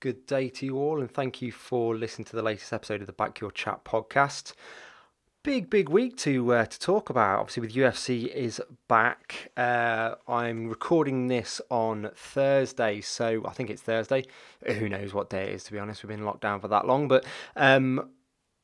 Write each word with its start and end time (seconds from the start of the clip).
Good 0.00 0.26
day 0.26 0.48
to 0.50 0.64
you 0.64 0.76
all, 0.76 1.00
and 1.00 1.10
thank 1.10 1.42
you 1.42 1.50
for 1.50 1.92
listening 1.92 2.26
to 2.26 2.36
the 2.36 2.42
latest 2.42 2.72
episode 2.72 3.00
of 3.00 3.08
the 3.08 3.12
Back 3.12 3.40
Your 3.40 3.50
Chat 3.50 3.82
podcast. 3.82 4.52
Big, 5.42 5.68
big 5.68 5.88
week 5.88 6.16
to 6.18 6.54
uh, 6.54 6.66
to 6.66 6.78
talk 6.78 7.10
about. 7.10 7.40
Obviously, 7.40 7.62
with 7.62 7.74
UFC 7.74 8.28
is 8.28 8.62
back. 8.86 9.50
Uh, 9.56 10.14
I'm 10.28 10.68
recording 10.68 11.26
this 11.26 11.60
on 11.68 12.12
Thursday, 12.14 13.00
so 13.00 13.42
I 13.44 13.50
think 13.50 13.70
it's 13.70 13.82
Thursday. 13.82 14.22
Who 14.68 14.88
knows 14.88 15.12
what 15.14 15.30
day 15.30 15.48
it 15.48 15.54
is? 15.54 15.64
To 15.64 15.72
be 15.72 15.80
honest, 15.80 16.04
we've 16.04 16.16
been 16.16 16.24
locked 16.24 16.42
down 16.42 16.60
for 16.60 16.68
that 16.68 16.86
long, 16.86 17.08
but 17.08 17.26
um, 17.56 18.08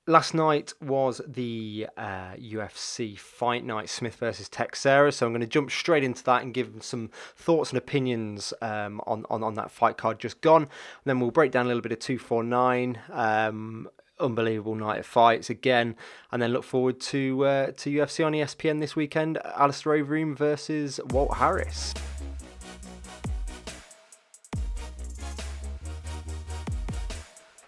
last 0.07 0.34
night 0.34 0.73
was 0.80 1.20
the 1.27 1.89
uh, 1.96 2.34
UFC 2.34 3.18
fight 3.18 3.64
night, 3.64 3.89
Smith 3.89 4.16
versus 4.16 4.48
Teixeira. 4.48 5.12
So 5.12 5.27
I'm 5.27 5.32
going 5.32 5.41
to 5.41 5.46
jump 5.46 5.70
straight 5.70 6.05
into 6.05 6.23
that 6.25 6.43
and 6.43 6.52
give 6.52 6.70
some 6.80 7.11
thoughts 7.37 7.70
and 7.70 7.79
opinions 7.79 8.52
um, 8.61 9.01
on, 9.06 9.25
on 9.30 9.43
on 9.43 9.55
that 9.55 9.70
fight 9.70 9.96
card 9.96 10.19
just 10.19 10.41
gone. 10.41 10.62
And 10.62 10.70
then 11.05 11.20
we'll 11.20 11.30
break 11.30 11.52
down 11.52 11.66
a 11.66 11.69
little 11.69 11.82
bit 11.82 11.93
of 11.93 11.98
two 11.98 12.19
four 12.19 12.43
nine. 12.43 12.98
Um, 13.11 13.88
unbelievable 14.20 14.77
night 14.77 15.01
of 15.01 15.06
fights 15.06 15.51
again, 15.51 15.97
and 16.30 16.41
then 16.41 16.52
look 16.52 16.64
forward 16.64 17.00
to 17.00 17.45
uh, 17.45 17.66
to 17.77 17.91
UFC 17.91 18.25
on 18.25 18.33
ESPN 18.33 18.80
this 18.80 18.95
weekend. 18.95 19.39
Alistair 19.45 19.95
Overeem 19.95 20.36
versus 20.36 21.00
Walt 21.11 21.36
Harris. 21.36 21.95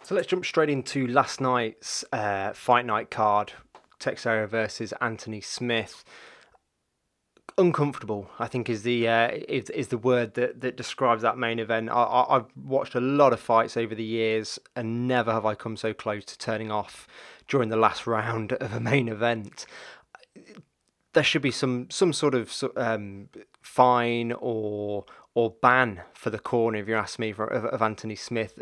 So 0.07 0.15
let's 0.15 0.29
jump 0.29 0.47
straight 0.47 0.71
into 0.71 1.09
last 1.09 1.41
night's 1.41 2.05
uh, 2.13 2.53
fight 2.53 2.87
night 2.87 3.11
card: 3.11 3.55
Teixeira 3.99 4.47
versus 4.47 4.95
Anthony 5.01 5.41
Smith. 5.41 6.05
Uncomfortable, 7.59 8.31
I 8.39 8.47
think, 8.47 8.71
is 8.71 8.85
the 8.85 9.09
uh, 9.09 9.31
is, 9.49 9.69
is 9.71 9.89
the 9.89 9.99
word 9.99 10.35
that, 10.35 10.61
that 10.61 10.77
describes 10.77 11.23
that 11.23 11.39
main 11.39 11.59
event. 11.59 11.91
I, 11.91 11.95
I, 11.95 12.37
I've 12.37 12.47
watched 12.55 12.95
a 12.95 13.01
lot 13.01 13.33
of 13.33 13.41
fights 13.41 13.77
over 13.77 13.97
the 13.97 14.05
years, 14.05 14.61
and 14.77 15.09
never 15.09 15.33
have 15.33 15.45
I 15.45 15.57
come 15.57 15.77
so 15.77 15.93
close 15.93 16.25
to 16.27 16.39
turning 16.39 16.71
off 16.71 17.09
during 17.49 17.69
the 17.69 17.77
last 17.77 18.07
round 18.07 18.53
of 18.53 18.75
a 18.75 18.79
main 18.79 19.09
event. 19.09 19.67
There 21.15 21.25
should 21.25 21.43
be 21.43 21.51
some 21.51 21.91
some 21.91 22.13
sort 22.13 22.37
of 22.37 22.55
um, 22.77 23.29
fine 23.61 24.31
or 24.39 25.05
or 25.35 25.57
ban 25.61 26.03
for 26.15 26.31
the 26.31 26.39
corner, 26.39 26.79
if 26.79 26.87
you 26.87 26.95
ask 26.95 27.19
me, 27.19 27.33
for, 27.33 27.47
of, 27.47 27.65
of 27.67 27.83
Anthony 27.83 28.15
Smith 28.15 28.59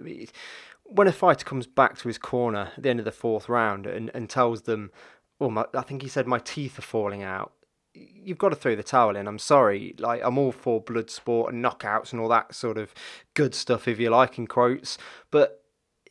when 0.95 1.09
a 1.09 1.13
fighter 1.13 1.45
comes 1.45 1.67
back 1.67 1.99
to 1.99 2.09
his 2.09 2.19
corner 2.19 2.73
at 2.77 2.83
the 2.83 2.91
end 2.91 3.01
of 3.01 3.05
the 3.05 3.13
fourth 3.13 3.49
round 3.49 3.87
and, 3.87 4.11
and 4.15 4.31
tells 4.31 4.63
them, 4.63 4.91
"Oh, 5.41 5.51
my, 5.51 5.65
I 5.75 5.83
think 5.83 6.03
he 6.03 6.09
said 6.09 6.27
my 6.27 6.39
teeth 6.39 6.79
are 6.79 6.83
falling 6.83 7.23
out," 7.23 7.53
you've 7.95 8.39
got 8.39 8.51
to 8.51 8.57
throw 8.57 8.77
the 8.77 8.83
towel 8.83 9.17
in. 9.17 9.27
I'm 9.27 9.39
sorry, 9.39 9.95
like 9.99 10.21
I'm 10.25 10.39
all 10.39 10.53
for 10.53 10.81
blood 10.81 11.11
sport 11.11 11.53
and 11.53 11.65
knockouts 11.65 12.13
and 12.13 12.21
all 12.21 12.29
that 12.29 12.55
sort 12.55 12.79
of 12.79 12.95
good 13.35 13.55
stuff, 13.55 13.89
if 13.89 13.99
you 13.99 14.11
like, 14.11 14.39
in 14.39 14.47
quotes, 14.47 14.99
but 15.31 15.63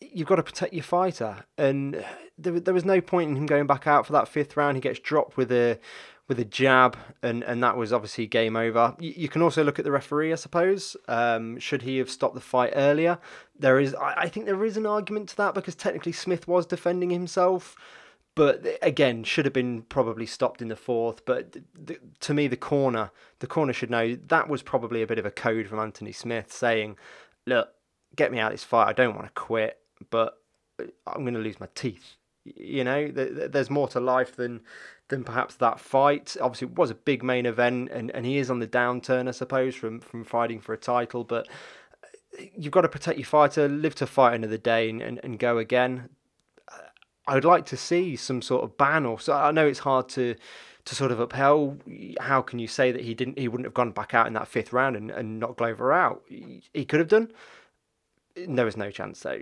you've 0.02 0.28
got 0.28 0.36
to 0.36 0.44
protect 0.44 0.74
your 0.74 0.84
fighter. 0.84 1.46
And 1.58 2.04
there, 2.38 2.60
there 2.60 2.74
was 2.74 2.86
no 2.86 3.02
point 3.02 3.32
in 3.32 3.36
him 3.38 3.46
going 3.46 3.68
back 3.68 3.88
out 3.88 4.06
for 4.06 4.14
that 4.14 4.28
fifth 4.28 4.58
round. 4.58 4.78
He 4.78 4.82
gets 4.82 5.00
dropped 5.00 5.38
with 5.38 5.52
a 5.52 5.80
with 6.28 6.40
a 6.40 6.46
jab, 6.46 6.98
and, 7.22 7.44
and 7.44 7.62
that 7.64 7.76
was 7.76 7.92
obviously 7.92 8.28
game 8.28 8.56
over. 8.56 8.96
You, 9.00 9.14
you 9.16 9.30
can 9.30 9.42
also 9.42 9.64
look 9.64 9.78
at 9.78 9.86
the 9.86 9.92
referee, 9.92 10.32
I 10.32 10.36
suppose. 10.36 10.96
Um, 11.08 11.60
should 11.60 11.82
he 11.82 11.98
have 11.98 12.10
stopped 12.10 12.36
the 12.36 12.42
fight 12.42 12.74
earlier? 12.76 13.20
There 13.58 13.80
is, 13.80 13.94
I, 13.96 14.14
I 14.14 14.30
think, 14.30 14.46
there 14.46 14.64
is 14.64 14.78
an 14.78 14.86
argument 14.86 15.30
to 15.30 15.38
that 15.38 15.54
because 15.54 15.76
technically 15.76 16.14
Smith 16.14 16.48
was 16.48 16.66
defending 16.66 17.10
himself, 17.10 17.76
but 18.36 18.66
again, 18.82 19.24
should 19.24 19.46
have 19.46 19.54
been 19.54 19.84
probably 19.84 20.26
stopped 20.26 20.62
in 20.62 20.70
the 20.70 20.76
fourth. 20.76 21.24
But 21.26 21.58
to 22.22 22.34
me, 22.34 22.48
the 22.48 22.58
corner, 22.58 23.12
the 23.40 23.48
corner 23.48 23.74
should 23.74 23.92
know 23.92 24.16
that 24.16 24.50
was 24.50 24.64
probably 24.64 25.02
a 25.02 25.08
bit 25.08 25.20
of 25.20 25.26
a 25.26 25.32
code 25.32 25.68
from 25.68 25.80
Anthony 25.80 26.12
Smith 26.12 26.52
saying, 26.52 26.98
"Look, 27.46 27.70
get 28.16 28.32
me 28.32 28.40
out 28.40 28.52
of 28.52 28.54
this 28.54 28.64
fight. 28.64 28.88
I 28.88 28.94
don't 28.94 29.16
want 29.16 29.28
to 29.28 29.34
quit, 29.40 29.78
but 30.10 30.42
I'm 31.06 31.22
going 31.22 31.36
to 31.36 31.40
lose 31.40 31.60
my 31.60 31.68
teeth." 31.76 32.16
You 32.44 32.84
know, 32.84 33.08
there's 33.10 33.70
more 33.70 33.88
to 33.90 34.00
life 34.00 34.36
than 34.36 34.62
than 35.14 35.24
perhaps 35.24 35.56
that 35.56 35.80
fight. 35.80 36.36
Obviously, 36.42 36.68
it 36.68 36.76
was 36.76 36.92
a 36.92 36.96
big 36.96 37.24
main 37.24 37.46
event, 37.46 37.90
and, 37.92 38.12
and 38.12 38.26
he 38.26 38.38
is 38.38 38.50
on 38.50 38.60
the 38.60 38.68
downturn, 38.68 39.28
I 39.28 39.32
suppose, 39.32 39.76
from 39.76 40.00
from 40.00 40.24
fighting 40.24 40.60
for 40.60 40.74
a 40.74 40.78
title. 40.78 41.24
But 41.24 41.48
uh, 42.04 42.44
you've 42.58 42.74
got 42.74 42.82
to 42.82 42.90
protect 42.90 43.18
your 43.18 43.26
fighter, 43.26 43.68
live 43.68 43.96
to 43.96 44.08
fight 44.08 44.36
another 44.36 44.58
day, 44.58 44.90
and, 44.90 45.02
and, 45.02 45.20
and 45.24 45.40
go 45.40 45.58
again. 45.58 46.10
Uh, 46.72 46.78
I 47.28 47.36
would 47.36 47.46
like 47.46 47.66
to 47.68 47.78
see 47.78 48.16
some 48.16 48.42
sort 48.42 48.64
of 48.64 48.78
ban, 48.78 49.06
or 49.06 49.20
so. 49.20 49.34
I 49.34 49.52
know 49.52 49.68
it's 49.68 49.80
hard 49.80 50.10
to 50.10 50.36
to 50.86 50.96
sort 50.96 51.12
of 51.12 51.20
upheld. 51.20 51.82
How 52.20 52.42
can 52.42 52.60
you 52.60 52.68
say 52.68 52.92
that 52.92 53.02
he 53.02 53.14
didn't? 53.14 53.40
He 53.40 53.48
wouldn't 53.48 53.66
have 53.66 53.74
gone 53.74 53.92
back 53.92 54.14
out 54.14 54.28
in 54.28 54.34
that 54.34 54.48
fifth 54.48 54.74
round 54.74 54.96
and, 54.96 55.12
and 55.12 55.40
knocked 55.40 55.58
Glover 55.58 55.94
out. 55.94 56.24
He 56.28 56.86
could 56.86 57.00
have 57.00 57.10
done 57.10 57.32
there 58.36 58.66
was 58.66 58.76
no 58.76 58.90
chance 58.90 59.20
though. 59.22 59.40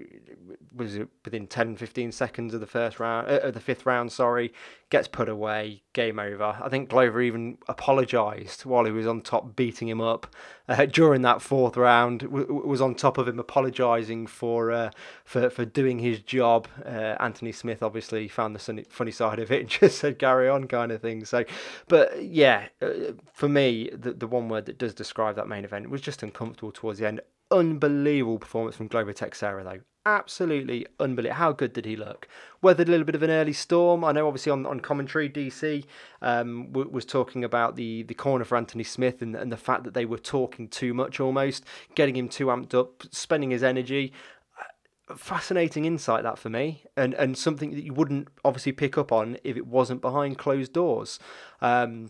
Was 0.75 0.99
within 1.23 1.47
10, 1.47 1.77
15 1.77 2.11
seconds 2.11 2.53
of 2.53 2.59
the 2.59 2.67
first 2.67 2.99
round, 2.99 3.29
uh, 3.29 3.39
of 3.39 3.53
the 3.53 3.59
fifth 3.59 3.85
round, 3.85 4.11
sorry, 4.11 4.53
gets 4.89 5.07
put 5.07 5.29
away, 5.29 5.83
game 5.93 6.19
over. 6.19 6.57
I 6.61 6.67
think 6.67 6.89
Glover 6.89 7.21
even 7.21 7.57
apologised 7.69 8.65
while 8.65 8.83
he 8.83 8.91
was 8.91 9.07
on 9.07 9.21
top, 9.21 9.55
beating 9.55 9.87
him 9.87 10.01
up 10.01 10.27
uh, 10.67 10.85
during 10.85 11.21
that 11.21 11.41
fourth 11.41 11.77
round. 11.77 12.21
W- 12.21 12.63
was 12.65 12.81
on 12.81 12.95
top 12.95 13.17
of 13.17 13.27
him, 13.29 13.39
apologising 13.39 14.27
for 14.27 14.71
uh, 14.71 14.91
for 15.23 15.49
for 15.49 15.63
doing 15.63 15.99
his 15.99 16.19
job. 16.19 16.67
Uh, 16.85 17.15
Anthony 17.19 17.53
Smith 17.53 17.81
obviously 17.81 18.27
found 18.27 18.55
the 18.55 18.85
funny 18.89 19.11
side 19.11 19.39
of 19.39 19.51
it 19.51 19.61
and 19.61 19.69
just 19.69 19.99
said 19.99 20.19
"carry 20.19 20.49
on" 20.49 20.67
kind 20.67 20.91
of 20.91 21.01
thing. 21.01 21.23
So, 21.23 21.45
but 21.87 22.23
yeah, 22.23 22.67
uh, 22.81 23.13
for 23.33 23.47
me, 23.47 23.89
the 23.93 24.11
the 24.11 24.27
one 24.27 24.49
word 24.49 24.65
that 24.65 24.77
does 24.77 24.93
describe 24.93 25.37
that 25.37 25.47
main 25.47 25.63
event 25.63 25.89
was 25.89 26.01
just 26.01 26.23
uncomfortable 26.23 26.73
towards 26.73 26.99
the 26.99 27.07
end 27.07 27.21
unbelievable 27.51 28.39
performance 28.39 28.75
from 28.75 28.87
Glover 28.87 29.13
Teixeira, 29.13 29.63
though. 29.63 29.81
Absolutely 30.03 30.87
unbelievable. 30.99 31.37
How 31.37 31.51
good 31.51 31.73
did 31.73 31.85
he 31.85 31.95
look? 31.95 32.27
Weathered 32.63 32.87
a 32.87 32.91
little 32.91 33.05
bit 33.05 33.13
of 33.13 33.21
an 33.21 33.29
early 33.29 33.53
storm. 33.53 34.03
I 34.03 34.11
know, 34.11 34.25
obviously, 34.25 34.51
on, 34.51 34.65
on 34.65 34.79
commentary, 34.79 35.29
DC 35.29 35.85
um, 36.23 36.67
w- 36.71 36.89
was 36.89 37.05
talking 37.05 37.43
about 37.43 37.75
the, 37.75 38.01
the 38.03 38.15
corner 38.15 38.43
for 38.43 38.57
Anthony 38.57 38.83
Smith 38.83 39.21
and, 39.21 39.35
and 39.35 39.51
the 39.51 39.57
fact 39.57 39.83
that 39.83 39.93
they 39.93 40.05
were 40.05 40.17
talking 40.17 40.67
too 40.67 40.95
much 40.95 41.19
almost, 41.19 41.65
getting 41.93 42.15
him 42.15 42.29
too 42.29 42.47
amped 42.47 42.73
up, 42.73 43.03
spending 43.11 43.51
his 43.51 43.61
energy 43.61 44.11
uh, 44.59 45.15
fascinating 45.15 45.85
insight 45.85 46.23
that 46.23 46.39
for 46.39 46.49
me 46.49 46.83
and 46.97 47.13
and 47.15 47.37
something 47.37 47.71
that 47.71 47.83
you 47.83 47.93
wouldn't 47.93 48.27
obviously 48.43 48.71
pick 48.71 48.97
up 48.97 49.11
on 49.11 49.37
if 49.43 49.55
it 49.55 49.67
wasn't 49.67 50.01
behind 50.01 50.37
closed 50.37 50.73
doors 50.73 51.19
um, 51.61 52.09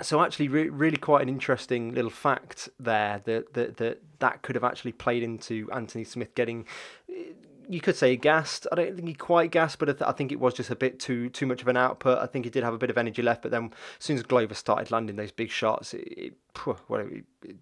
so 0.00 0.22
actually 0.22 0.48
re- 0.48 0.68
really 0.68 0.96
quite 0.96 1.22
an 1.22 1.28
interesting 1.28 1.94
little 1.94 2.10
fact 2.10 2.68
there 2.80 3.20
that, 3.24 3.52
that 3.54 3.76
that 3.76 4.02
that 4.20 4.42
could 4.42 4.54
have 4.54 4.64
actually 4.64 4.92
played 4.92 5.22
into 5.22 5.68
Anthony 5.72 6.04
Smith 6.04 6.34
getting 6.34 6.66
you 7.68 7.80
could 7.80 7.96
say 7.96 8.16
gassed. 8.16 8.66
I 8.70 8.74
don't 8.74 8.94
think 8.96 9.08
he 9.08 9.14
quite 9.14 9.50
gassed, 9.50 9.78
but 9.78 10.02
I 10.02 10.12
think 10.12 10.32
it 10.32 10.40
was 10.40 10.54
just 10.54 10.70
a 10.70 10.76
bit 10.76 11.00
too 11.00 11.28
too 11.28 11.46
much 11.46 11.62
of 11.62 11.68
an 11.68 11.76
output. 11.76 12.18
I 12.18 12.26
think 12.26 12.44
he 12.44 12.50
did 12.50 12.64
have 12.64 12.74
a 12.74 12.78
bit 12.78 12.90
of 12.90 12.98
energy 12.98 13.22
left, 13.22 13.42
but 13.42 13.50
then 13.50 13.72
as 13.98 14.04
soon 14.04 14.16
as 14.16 14.22
Glover 14.22 14.54
started 14.54 14.90
landing 14.90 15.16
those 15.16 15.32
big 15.32 15.50
shots, 15.50 15.94
it, 15.94 16.06
it, 16.16 16.34
it, 17.44 17.56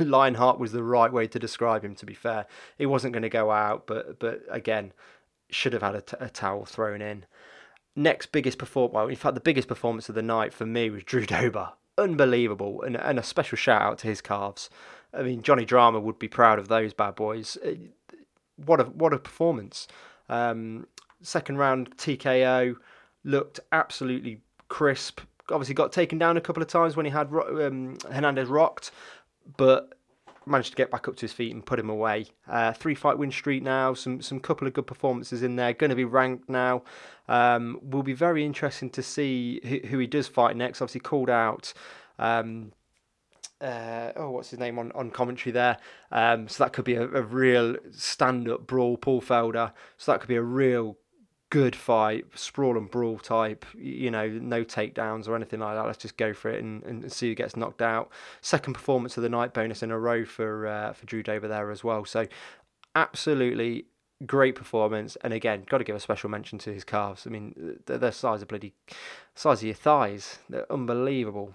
Lionheart 0.00 0.58
was 0.58 0.72
the 0.72 0.82
right 0.82 1.12
way 1.12 1.26
to 1.26 1.38
describe 1.38 1.84
him. 1.84 1.94
To 1.96 2.06
be 2.06 2.14
fair, 2.14 2.46
he 2.78 2.86
wasn't 2.86 3.12
going 3.12 3.22
to 3.22 3.28
go 3.28 3.50
out, 3.50 3.86
but 3.86 4.18
but 4.18 4.42
again, 4.48 4.92
should 5.50 5.72
have 5.72 5.82
had 5.82 5.94
a, 5.94 6.00
t- 6.00 6.16
a 6.20 6.28
towel 6.28 6.64
thrown 6.64 7.00
in 7.00 7.24
next 7.96 8.32
biggest 8.32 8.58
perform 8.58 8.92
well, 8.92 9.08
in 9.08 9.16
fact, 9.16 9.34
the 9.34 9.40
biggest 9.40 9.68
performance 9.68 10.08
of 10.08 10.14
the 10.14 10.22
night 10.22 10.52
for 10.52 10.66
me 10.66 10.90
was 10.90 11.04
Drew 11.04 11.26
Dober. 11.26 11.72
Unbelievable, 11.96 12.82
and 12.82 12.96
and 12.96 13.18
a 13.18 13.22
special 13.22 13.56
shout 13.56 13.82
out 13.82 13.98
to 13.98 14.08
his 14.08 14.20
calves. 14.20 14.68
I 15.12 15.22
mean, 15.22 15.42
Johnny 15.42 15.64
Drama 15.64 16.00
would 16.00 16.18
be 16.18 16.28
proud 16.28 16.58
of 16.58 16.68
those 16.68 16.92
bad 16.92 17.14
boys. 17.14 17.56
Uh, 17.64 17.74
what 18.56 18.80
a 18.80 18.84
what 18.84 19.12
a 19.12 19.18
performance! 19.18 19.86
Um, 20.28 20.86
second 21.22 21.58
round 21.58 21.96
TKO 21.96 22.76
looked 23.22 23.60
absolutely 23.70 24.40
crisp. 24.68 25.20
Obviously, 25.50 25.74
got 25.74 25.92
taken 25.92 26.18
down 26.18 26.36
a 26.36 26.40
couple 26.40 26.62
of 26.62 26.68
times 26.68 26.96
when 26.96 27.06
he 27.06 27.12
had 27.12 27.28
um, 27.32 27.96
Hernandez 28.10 28.48
rocked, 28.48 28.90
but 29.56 29.96
managed 30.46 30.70
to 30.70 30.76
get 30.76 30.90
back 30.90 31.08
up 31.08 31.16
to 31.16 31.20
his 31.22 31.32
feet 31.32 31.52
and 31.52 31.64
put 31.64 31.78
him 31.78 31.90
away. 31.90 32.26
Uh, 32.48 32.72
three 32.72 32.94
fight 32.94 33.18
win 33.18 33.30
streak 33.30 33.62
now, 33.62 33.94
some 33.94 34.20
some 34.22 34.40
couple 34.40 34.66
of 34.66 34.74
good 34.74 34.86
performances 34.86 35.42
in 35.42 35.56
there. 35.56 35.72
Going 35.72 35.90
to 35.90 35.96
be 35.96 36.04
ranked 36.04 36.48
now. 36.48 36.82
Um, 37.28 37.78
will 37.82 38.02
be 38.02 38.12
very 38.12 38.44
interesting 38.44 38.90
to 38.90 39.02
see 39.02 39.60
who, 39.64 39.88
who, 39.88 39.98
he 39.98 40.06
does 40.06 40.28
fight 40.28 40.56
next. 40.56 40.82
Obviously 40.82 41.00
called 41.00 41.30
out. 41.30 41.72
Um, 42.18 42.72
uh, 43.60 44.12
oh, 44.16 44.30
what's 44.30 44.50
his 44.50 44.58
name 44.58 44.78
on, 44.78 44.92
on 44.92 45.10
commentary 45.10 45.52
there? 45.52 45.78
Um, 46.12 46.48
so 46.48 46.64
that 46.64 46.72
could 46.72 46.84
be 46.84 46.94
a, 46.94 47.02
a 47.02 47.22
real 47.22 47.76
stand 47.92 48.48
up 48.48 48.66
brawl, 48.66 48.96
Paul 48.98 49.22
Felder. 49.22 49.72
So 49.96 50.12
that 50.12 50.20
could 50.20 50.28
be 50.28 50.36
a 50.36 50.42
real 50.42 50.98
good 51.50 51.76
fight, 51.76 52.24
sprawl 52.34 52.76
and 52.76 52.90
brawl 52.90 53.18
type, 53.18 53.64
you 53.76 54.10
know, 54.10 54.28
no 54.28 54.64
takedowns 54.64 55.28
or 55.28 55.36
anything 55.36 55.60
like 55.60 55.76
that. 55.76 55.86
Let's 55.86 55.98
just 55.98 56.16
go 56.16 56.32
for 56.32 56.50
it 56.50 56.62
and, 56.62 56.82
and 56.82 57.12
see 57.12 57.28
who 57.28 57.34
gets 57.34 57.56
knocked 57.56 57.82
out. 57.82 58.10
Second 58.40 58.74
performance 58.74 59.16
of 59.16 59.22
the 59.22 59.28
night 59.28 59.54
bonus 59.54 59.82
in 59.82 59.90
a 59.90 59.98
row 59.98 60.24
for 60.24 60.66
uh, 60.66 60.92
for 60.92 61.06
Drew 61.06 61.22
Dober 61.22 61.48
there 61.48 61.70
as 61.70 61.84
well. 61.84 62.04
So 62.04 62.26
absolutely 62.94 63.86
great 64.26 64.54
performance. 64.54 65.16
And 65.22 65.32
again, 65.32 65.64
got 65.68 65.78
to 65.78 65.84
give 65.84 65.96
a 65.96 66.00
special 66.00 66.30
mention 66.30 66.58
to 66.60 66.72
his 66.72 66.84
calves. 66.84 67.26
I 67.26 67.30
mean, 67.30 67.78
they're 67.86 67.98
the 67.98 68.10
size 68.10 68.42
of 68.42 68.48
bloody 68.48 68.74
size 69.34 69.60
of 69.60 69.64
your 69.66 69.74
thighs. 69.74 70.38
They're 70.48 70.70
unbelievable. 70.72 71.54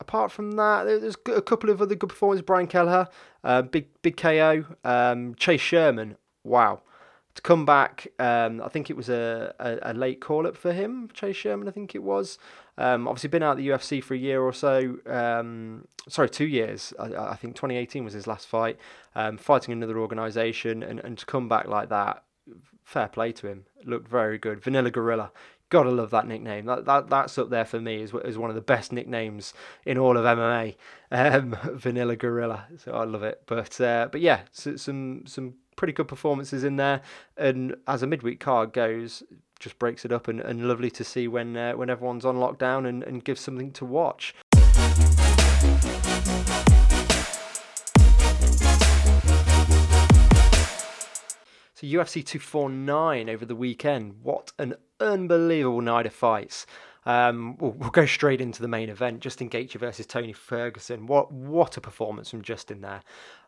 apart 0.00 0.30
from 0.30 0.52
that, 0.52 0.84
there's 0.84 1.16
a 1.26 1.42
couple 1.42 1.70
of 1.70 1.80
other 1.80 1.94
good 1.94 2.08
performances. 2.08 2.44
Brian 2.44 2.66
Kelleher, 2.66 3.08
uh, 3.44 3.62
big 3.62 3.86
big 4.02 4.16
KO. 4.16 4.64
Um, 4.84 5.34
Chase 5.36 5.60
Sherman, 5.60 6.16
wow. 6.44 6.82
To 7.36 7.42
come 7.42 7.66
back, 7.66 8.08
um, 8.18 8.62
I 8.62 8.68
think 8.68 8.88
it 8.88 8.96
was 8.96 9.10
a, 9.10 9.54
a, 9.58 9.92
a 9.92 9.94
late 9.94 10.22
call 10.22 10.46
up 10.46 10.56
for 10.56 10.72
him, 10.72 11.10
Chase 11.12 11.36
Sherman, 11.36 11.68
I 11.68 11.70
think 11.70 11.94
it 11.94 12.02
was. 12.02 12.38
Um, 12.78 13.06
obviously, 13.06 13.28
been 13.28 13.42
out 13.42 13.52
of 13.52 13.58
the 13.58 13.68
UFC 13.68 14.02
for 14.02 14.14
a 14.14 14.18
year 14.18 14.40
or 14.40 14.54
so. 14.54 14.96
Um, 15.06 15.86
sorry, 16.08 16.30
two 16.30 16.46
years. 16.46 16.94
I, 16.98 17.14
I, 17.14 17.36
think 17.36 17.54
2018 17.54 18.04
was 18.04 18.14
his 18.14 18.26
last 18.26 18.46
fight. 18.48 18.78
Um, 19.14 19.36
fighting 19.36 19.72
another 19.72 19.98
organisation 19.98 20.82
and, 20.82 21.00
and 21.00 21.18
to 21.18 21.26
come 21.26 21.48
back 21.48 21.68
like 21.68 21.90
that, 21.90 22.22
fair 22.84 23.08
play 23.08 23.32
to 23.32 23.48
him. 23.48 23.64
Looked 23.84 24.08
very 24.08 24.38
good. 24.38 24.62
Vanilla 24.62 24.90
Gorilla. 24.90 25.30
Gotta 25.68 25.90
love 25.90 26.10
that 26.10 26.28
nickname. 26.28 26.66
That, 26.66 26.84
that 26.84 27.10
that's 27.10 27.36
up 27.38 27.50
there 27.50 27.64
for 27.64 27.80
me 27.80 28.02
as, 28.02 28.14
as 28.14 28.38
one 28.38 28.50
of 28.50 28.56
the 28.56 28.62
best 28.62 28.92
nicknames 28.92 29.52
in 29.84 29.98
all 29.98 30.16
of 30.16 30.24
MMA. 30.24 30.76
Um, 31.08 31.56
Vanilla 31.74 32.16
Gorilla. 32.16 32.66
So 32.78 32.90
I 32.90 33.04
love 33.04 33.22
it. 33.22 33.44
But 33.46 33.80
uh, 33.80 34.08
but 34.10 34.20
yeah, 34.20 34.40
so, 34.50 34.74
some 34.74 35.22
some 35.24 35.54
pretty 35.76 35.92
good 35.92 36.08
performances 36.08 36.64
in 36.64 36.76
there. 36.76 37.02
And 37.36 37.76
as 37.86 38.02
a 38.02 38.06
midweek 38.06 38.40
card 38.40 38.72
goes, 38.72 39.22
just 39.58 39.78
breaks 39.78 40.04
it 40.04 40.12
up 40.12 40.28
and, 40.28 40.40
and 40.40 40.66
lovely 40.66 40.90
to 40.90 41.04
see 41.04 41.28
when 41.28 41.56
uh, 41.56 41.72
when 41.72 41.88
everyone's 41.88 42.24
on 42.24 42.36
lockdown 42.36 42.86
and, 42.86 43.02
and 43.02 43.24
gives 43.24 43.40
something 43.40 43.72
to 43.72 43.84
watch. 43.84 44.34
So 51.74 51.86
UFC 51.86 52.24
249 52.24 53.28
over 53.28 53.44
the 53.44 53.54
weekend. 53.54 54.14
What 54.22 54.52
an 54.58 54.76
unbelievable 54.98 55.82
night 55.82 56.06
of 56.06 56.14
fights. 56.14 56.66
Um, 57.06 57.56
we'll, 57.58 57.70
we'll, 57.70 57.90
go 57.90 58.04
straight 58.04 58.40
into 58.40 58.60
the 58.60 58.66
main 58.66 58.88
event. 58.88 59.20
Justin 59.20 59.48
Gaethje 59.48 59.78
versus 59.78 60.06
Tony 60.06 60.32
Ferguson. 60.32 61.06
What 61.06 61.30
what 61.30 61.76
a 61.76 61.80
performance 61.80 62.28
from 62.30 62.42
Justin 62.42 62.80
there. 62.80 63.00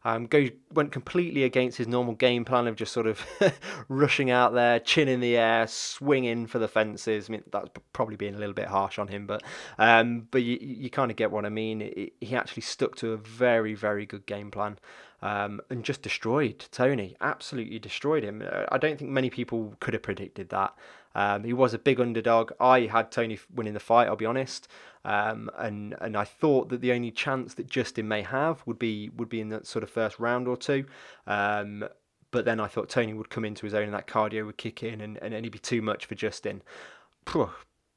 Um, 0.05 0.27
go 0.27 0.47
went 0.73 0.93
completely 0.93 1.43
against 1.43 1.77
his 1.77 1.89
normal 1.89 2.15
game 2.15 2.45
plan 2.45 2.69
of 2.69 2.77
just 2.77 2.93
sort 2.93 3.09
of 3.09 3.21
rushing 3.89 4.31
out 4.31 4.55
there, 4.55 4.79
chin 4.79 5.09
in 5.09 5.19
the 5.19 5.37
air, 5.37 5.67
swinging 5.67 6.47
for 6.47 6.61
the 6.61 6.69
fences. 6.69 7.29
I 7.29 7.33
mean 7.33 7.43
that's 7.51 7.69
probably 7.93 8.15
being 8.15 8.37
a 8.37 8.39
little 8.39 8.55
bit 8.55 8.69
harsh 8.69 8.97
on 8.97 9.09
him, 9.09 9.27
but 9.27 9.43
um, 9.77 10.29
but 10.31 10.45
you 10.45 10.57
you 10.61 10.89
kind 10.89 11.11
of 11.11 11.17
get 11.17 11.33
what 11.33 11.45
I 11.45 11.49
mean. 11.49 11.83
It, 11.83 12.13
he 12.21 12.37
actually 12.37 12.63
stuck 12.63 12.95
to 12.97 13.13
a 13.13 13.17
very 13.17 13.75
very 13.75 14.07
good 14.07 14.25
game 14.25 14.53
plan 14.53 14.79
um, 15.23 15.61
and 15.71 15.85
just 15.85 16.03
destroyed 16.03 16.67
Tony. 16.71 17.17
Absolutely 17.21 17.79
destroyed 17.79 18.25
him. 18.25 18.43
Uh, 18.51 18.65
I 18.71 18.79
don't 18.79 18.99
think 18.99 19.11
many 19.11 19.31
people 19.31 19.75
could 19.81 19.95
have 19.95 20.03
predicted 20.03 20.51
that. 20.51 20.75
Um, 21.15 21.45
he 21.45 21.53
was 21.53 21.75
a 21.75 21.79
big 21.79 22.01
underdog. 22.01 22.53
I 22.61 22.81
had 22.83 23.11
Tony 23.11 23.39
winning 23.53 23.75
the 23.75 23.81
fight. 23.81 24.07
I'll 24.07 24.17
be 24.17 24.27
honest, 24.27 24.69
um, 25.05 25.51
and 25.57 25.97
and 26.01 26.17
I 26.17 26.25
thought 26.25 26.69
that 26.69 26.81
the 26.81 26.93
only 26.93 27.11
chance 27.11 27.55
that 27.55 27.67
Justin 27.67 28.07
may 28.07 28.23
have 28.23 28.63
would 28.67 28.79
be 28.79 29.11
would 29.17 29.29
be 29.29 29.41
in 29.41 29.49
that 29.49 29.67
sort 29.67 29.83
of 29.83 29.91
first 29.91 30.19
round 30.19 30.47
or 30.47 30.57
two. 30.57 30.85
Um, 31.27 31.89
but 32.31 32.45
then 32.45 32.61
I 32.61 32.67
thought 32.67 32.89
Tony 32.89 33.15
would 33.15 33.31
come 33.31 33.45
into 33.45 33.65
his 33.65 33.75
own 33.75 33.85
and 33.85 33.95
that 33.95 34.07
cardio 34.07 34.45
would 34.45 34.59
kick 34.59 34.83
in 34.83 35.01
and, 35.01 35.17
and 35.17 35.33
he'd 35.33 35.49
be 35.49 35.59
too 35.59 35.81
much 35.81 36.05
for 36.05 36.15
Justin 36.15 36.63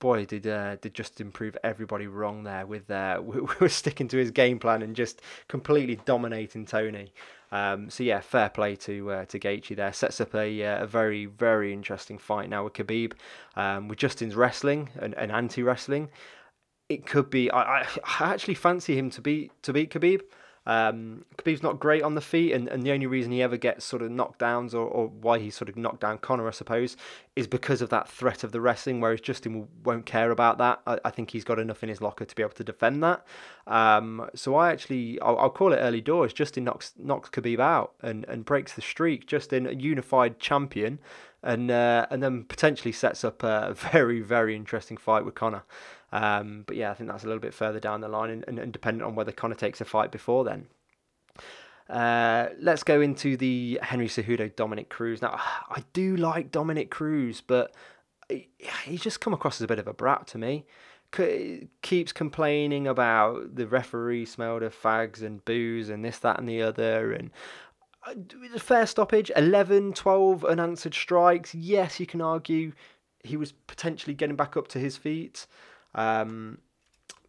boy, 0.01 0.25
did 0.25 0.45
uh, 0.45 0.75
did 0.75 0.93
Justin 0.93 1.31
prove 1.31 1.55
everybody 1.63 2.07
wrong 2.07 2.43
there 2.43 2.65
with 2.65 2.91
uh, 2.91 3.21
we, 3.23 3.39
were 3.61 3.69
sticking 3.69 4.09
to 4.09 4.17
his 4.17 4.31
game 4.31 4.59
plan 4.59 4.81
and 4.81 4.93
just 4.93 5.21
completely 5.47 5.97
dominating 6.03 6.65
Tony. 6.65 7.13
Um, 7.53 7.89
so 7.89 8.03
yeah, 8.03 8.19
fair 8.19 8.49
play 8.49 8.75
to 8.77 9.11
uh, 9.11 9.25
to 9.25 9.39
Gaethje 9.39 9.77
there. 9.77 9.93
Sets 9.93 10.19
up 10.19 10.35
a 10.35 10.63
uh, 10.63 10.83
a 10.83 10.87
very 10.87 11.25
very 11.27 11.71
interesting 11.71 12.17
fight 12.17 12.49
now 12.49 12.65
with 12.65 12.73
Khabib, 12.73 13.13
um, 13.55 13.87
with 13.87 13.99
Justin's 13.99 14.35
wrestling 14.35 14.89
and, 14.99 15.13
and 15.13 15.31
anti 15.31 15.63
wrestling. 15.63 16.09
It 16.89 17.05
could 17.05 17.29
be. 17.29 17.49
I, 17.49 17.83
I 17.83 17.87
actually 18.19 18.55
fancy 18.55 18.97
him 18.97 19.09
to 19.11 19.21
beat 19.21 19.51
to 19.63 19.71
beat 19.71 19.91
Khabib. 19.91 20.21
Um, 20.65 21.25
Khabib's 21.37 21.63
not 21.63 21.79
great 21.79 22.03
on 22.03 22.13
the 22.13 22.21
feet, 22.21 22.53
and, 22.53 22.67
and 22.67 22.83
the 22.83 22.91
only 22.91 23.07
reason 23.07 23.31
he 23.31 23.41
ever 23.41 23.57
gets 23.57 23.83
sort 23.83 24.01
of 24.01 24.11
knockdowns, 24.11 24.73
or, 24.73 24.85
or 24.85 25.07
why 25.07 25.39
he 25.39 25.49
sort 25.49 25.69
of 25.69 25.75
knocked 25.75 26.01
down 26.01 26.19
Conor, 26.19 26.47
I 26.47 26.51
suppose, 26.51 26.95
is 27.35 27.47
because 27.47 27.81
of 27.81 27.89
that 27.89 28.07
threat 28.07 28.43
of 28.43 28.51
the 28.51 28.61
wrestling. 28.61 29.01
Whereas 29.01 29.21
Justin 29.21 29.67
won't 29.83 30.05
care 30.05 30.29
about 30.29 30.59
that. 30.59 30.81
I, 30.85 30.99
I 31.05 31.09
think 31.09 31.31
he's 31.31 31.43
got 31.43 31.57
enough 31.57 31.81
in 31.81 31.89
his 31.89 32.01
locker 32.01 32.25
to 32.25 32.35
be 32.35 32.43
able 32.43 32.53
to 32.53 32.63
defend 32.63 33.03
that. 33.03 33.25
Um, 33.65 34.29
so 34.35 34.55
I 34.55 34.71
actually, 34.71 35.19
I'll, 35.21 35.37
I'll, 35.37 35.49
call 35.49 35.73
it 35.73 35.77
early 35.77 36.01
doors. 36.01 36.33
Justin 36.33 36.63
knocks 36.65 36.93
knocks 36.97 37.29
Khabib 37.29 37.59
out 37.59 37.93
and, 38.01 38.25
and 38.25 38.45
breaks 38.45 38.73
the 38.73 38.81
streak. 38.81 39.25
Justin, 39.25 39.65
a 39.65 39.73
unified 39.73 40.39
champion, 40.39 40.99
and 41.41 41.71
uh, 41.71 42.05
and 42.11 42.21
then 42.21 42.43
potentially 42.43 42.91
sets 42.91 43.23
up 43.23 43.41
a 43.43 43.73
very 43.91 44.21
very 44.21 44.55
interesting 44.55 44.97
fight 44.97 45.25
with 45.25 45.35
Conor. 45.35 45.63
Um, 46.11 46.63
but 46.67 46.75
yeah, 46.75 46.91
I 46.91 46.93
think 46.93 47.09
that's 47.09 47.23
a 47.23 47.27
little 47.27 47.41
bit 47.41 47.53
further 47.53 47.79
down 47.79 48.01
the 48.01 48.07
line 48.07 48.29
and, 48.29 48.45
and, 48.47 48.59
and 48.59 48.73
dependent 48.73 49.07
on 49.07 49.15
whether 49.15 49.31
Conor 49.31 49.55
takes 49.55 49.81
a 49.81 49.85
fight 49.85 50.11
before 50.11 50.43
then. 50.43 50.67
Uh, 51.89 52.49
let's 52.59 52.83
go 52.83 53.01
into 53.01 53.35
the 53.35 53.79
Henry 53.81 54.07
Cejudo 54.07 54.55
Dominick 54.55 54.89
Cruz. 54.89 55.21
Now, 55.21 55.39
I 55.69 55.83
do 55.93 56.15
like 56.15 56.51
Dominick 56.51 56.89
Cruz, 56.89 57.41
but 57.41 57.73
he's 58.85 59.01
just 59.01 59.19
come 59.19 59.33
across 59.33 59.57
as 59.57 59.65
a 59.65 59.67
bit 59.67 59.79
of 59.79 59.87
a 59.87 59.93
brat 59.93 60.27
to 60.27 60.37
me. 60.37 60.65
keeps 61.81 62.13
complaining 62.13 62.87
about 62.87 63.55
the 63.55 63.67
referee 63.67 64.25
smelled 64.25 64.63
of 64.63 64.75
fags 64.75 65.21
and 65.21 65.43
booze 65.43 65.89
and 65.89 66.03
this, 66.03 66.19
that, 66.19 66.39
and 66.39 66.47
the 66.47 66.61
other. 66.61 67.11
And 67.11 67.31
uh, 68.07 68.57
fair 68.57 68.85
stoppage 68.85 69.31
11, 69.35 69.93
12 69.93 70.45
unanswered 70.45 70.93
strikes. 70.93 71.53
Yes, 71.53 71.99
you 71.99 72.05
can 72.05 72.21
argue 72.21 72.71
he 73.23 73.37
was 73.37 73.51
potentially 73.51 74.13
getting 74.13 74.35
back 74.35 74.55
up 74.55 74.67
to 74.69 74.79
his 74.79 74.97
feet. 74.97 75.45
Um, 75.95 76.59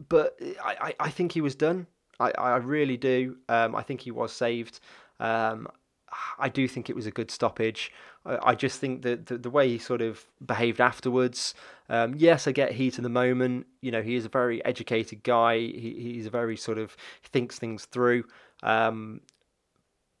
but 0.09 0.39
I, 0.63 0.93
I, 0.99 1.09
think 1.09 1.31
he 1.31 1.41
was 1.41 1.55
done. 1.55 1.87
I, 2.19 2.31
I 2.31 2.57
really 2.57 2.97
do. 2.97 3.37
Um, 3.49 3.75
I 3.75 3.83
think 3.83 4.01
he 4.01 4.11
was 4.11 4.31
saved. 4.31 4.79
Um, 5.19 5.67
I 6.39 6.49
do 6.49 6.67
think 6.67 6.89
it 6.89 6.95
was 6.95 7.05
a 7.05 7.11
good 7.11 7.31
stoppage. 7.31 7.91
I, 8.25 8.51
I 8.51 8.55
just 8.55 8.79
think 8.79 9.01
that 9.03 9.27
the, 9.27 9.37
the, 9.37 9.49
way 9.49 9.69
he 9.69 9.77
sort 9.77 10.01
of 10.01 10.25
behaved 10.45 10.81
afterwards. 10.81 11.53
Um, 11.89 12.15
yes, 12.17 12.47
I 12.47 12.51
get 12.51 12.71
heat 12.73 12.97
in 12.97 13.03
the 13.03 13.09
moment. 13.09 13.67
You 13.81 13.91
know, 13.91 14.01
he 14.01 14.15
is 14.15 14.25
a 14.25 14.29
very 14.29 14.63
educated 14.65 15.23
guy. 15.23 15.57
He, 15.57 16.13
he's 16.13 16.25
a 16.25 16.31
very 16.31 16.57
sort 16.57 16.77
of 16.77 16.95
thinks 17.23 17.59
things 17.59 17.85
through. 17.85 18.25
Um, 18.61 19.21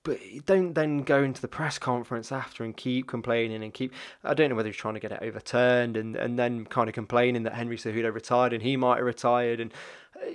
but 0.03 0.19
don't 0.45 0.73
then 0.73 1.03
go 1.03 1.23
into 1.23 1.41
the 1.41 1.47
press 1.47 1.79
conference 1.79 2.31
after 2.31 2.63
and 2.63 2.75
keep 2.75 3.07
complaining 3.07 3.63
and 3.63 3.73
keep. 3.73 3.93
I 4.23 4.33
don't 4.33 4.49
know 4.49 4.55
whether 4.55 4.67
he's 4.67 4.75
trying 4.75 4.95
to 4.95 4.99
get 4.99 5.13
it 5.13 5.19
overturned 5.21 5.95
and, 5.95 6.15
and 6.15 6.37
then 6.37 6.65
kind 6.65 6.89
of 6.89 6.95
complaining 6.95 7.43
that 7.43 7.53
Henry 7.53 7.77
Cejudo 7.77 8.13
retired 8.13 8.51
and 8.51 8.61
he 8.61 8.75
might 8.75 8.97
have 8.97 9.05
retired. 9.05 9.61
And 9.61 9.73
uh, 10.15 10.31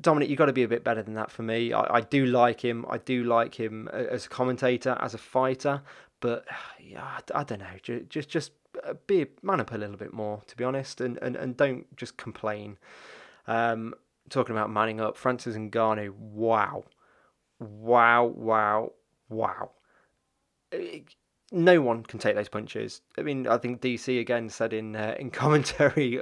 Dominic, 0.00 0.28
you've 0.28 0.38
got 0.38 0.46
to 0.46 0.52
be 0.52 0.62
a 0.62 0.68
bit 0.68 0.84
better 0.84 1.02
than 1.02 1.14
that 1.14 1.30
for 1.30 1.42
me. 1.42 1.72
I, 1.72 1.96
I 1.96 2.00
do 2.02 2.26
like 2.26 2.62
him. 2.62 2.84
I 2.88 2.98
do 2.98 3.24
like 3.24 3.54
him 3.54 3.88
as 3.88 4.26
a 4.26 4.28
commentator, 4.28 4.96
as 5.00 5.14
a 5.14 5.18
fighter. 5.18 5.80
But 6.20 6.44
yeah, 6.80 7.02
I, 7.02 7.40
I 7.40 7.44
don't 7.44 7.60
know. 7.60 8.02
Just 8.10 8.28
just 8.28 8.52
uh, 8.84 8.94
be 9.06 9.26
man 9.42 9.60
up 9.60 9.72
a 9.72 9.78
little 9.78 9.96
bit 9.96 10.12
more, 10.12 10.42
to 10.46 10.56
be 10.56 10.64
honest, 10.64 11.00
and, 11.00 11.16
and, 11.18 11.34
and 11.34 11.56
don't 11.56 11.96
just 11.96 12.18
complain. 12.18 12.76
Um, 13.46 13.94
talking 14.28 14.54
about 14.54 14.70
manning 14.70 15.00
up, 15.00 15.16
Francis 15.16 15.56
and 15.56 15.72
Ngannou, 15.72 16.10
wow 16.10 16.84
wow, 17.62 18.24
wow, 18.24 18.92
wow. 19.28 19.70
No 21.50 21.82
one 21.82 22.02
can 22.02 22.18
take 22.18 22.34
those 22.34 22.48
punches. 22.48 23.02
I 23.18 23.22
mean, 23.22 23.46
I 23.46 23.58
think 23.58 23.80
DC 23.80 24.20
again 24.20 24.48
said 24.48 24.72
in 24.72 24.96
uh, 24.96 25.14
in 25.18 25.30
commentary, 25.42 26.20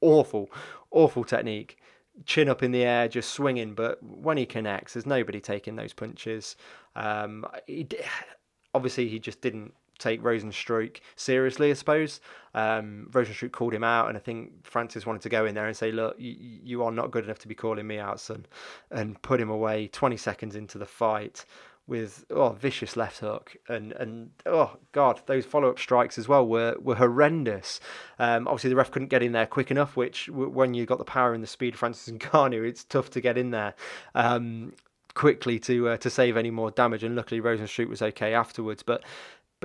awful, 0.00 0.50
awful 0.90 1.24
technique, 1.24 1.78
chin 2.24 2.48
up 2.48 2.62
in 2.62 2.72
the 2.72 2.84
air, 2.84 3.08
just 3.08 3.32
swinging. 3.32 3.74
But 3.74 4.02
when 4.02 4.36
he 4.36 4.46
connects, 4.46 4.94
there's 4.94 5.06
nobody 5.06 5.40
taking 5.40 5.76
those 5.76 5.92
punches. 5.92 6.56
Um, 6.94 7.46
he, 7.66 7.86
obviously, 8.74 9.08
he 9.08 9.18
just 9.18 9.40
didn't 9.40 9.74
take 9.98 10.22
Rozenstruik 10.22 11.00
seriously, 11.14 11.70
I 11.70 11.74
suppose. 11.74 12.20
Um, 12.54 13.08
Rozenstruik 13.10 13.52
called 13.52 13.74
him 13.74 13.84
out, 13.84 14.08
and 14.08 14.16
I 14.16 14.20
think 14.20 14.66
Francis 14.66 15.06
wanted 15.06 15.22
to 15.22 15.28
go 15.28 15.46
in 15.46 15.54
there 15.54 15.66
and 15.66 15.76
say, 15.76 15.92
"Look, 15.92 16.16
you, 16.18 16.60
you 16.62 16.82
are 16.84 16.92
not 16.92 17.10
good 17.10 17.24
enough 17.24 17.38
to 17.40 17.48
be 17.48 17.54
calling 17.54 17.86
me 17.86 17.98
out, 17.98 18.20
son," 18.20 18.46
and 18.90 19.20
put 19.22 19.40
him 19.40 19.50
away 19.50 19.88
20 19.88 20.16
seconds 20.16 20.56
into 20.56 20.78
the 20.78 20.86
fight 20.86 21.44
with 21.86 22.24
oh 22.30 22.50
vicious 22.50 22.96
left 22.96 23.18
hook 23.18 23.56
and 23.68 23.92
and 23.92 24.30
oh 24.44 24.76
god 24.90 25.20
those 25.26 25.46
follow 25.46 25.70
up 25.70 25.78
strikes 25.78 26.18
as 26.18 26.26
well 26.26 26.46
were 26.46 26.76
were 26.80 26.96
horrendous. 26.96 27.80
Um, 28.18 28.48
obviously 28.48 28.70
the 28.70 28.76
ref 28.76 28.90
couldn't 28.90 29.08
get 29.08 29.22
in 29.22 29.32
there 29.32 29.46
quick 29.46 29.70
enough, 29.70 29.96
which 29.96 30.28
when 30.28 30.74
you 30.74 30.84
got 30.86 30.98
the 30.98 31.04
power 31.04 31.32
and 31.32 31.42
the 31.42 31.48
speed 31.48 31.74
of 31.74 31.80
Francis 31.80 32.08
and 32.08 32.20
Ngannou, 32.20 32.66
it's 32.66 32.84
tough 32.84 33.10
to 33.10 33.20
get 33.20 33.38
in 33.38 33.50
there. 33.50 33.74
Um, 34.14 34.72
quickly 35.14 35.58
to 35.58 35.88
uh, 35.88 35.96
to 35.96 36.10
save 36.10 36.36
any 36.36 36.50
more 36.50 36.70
damage 36.70 37.02
and 37.02 37.16
luckily 37.16 37.40
Rozenstruik 37.40 37.88
was 37.88 38.02
okay 38.02 38.34
afterwards 38.34 38.82
but 38.82 39.02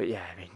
but 0.01 0.07
yeah, 0.07 0.23
I 0.33 0.35
mean, 0.35 0.49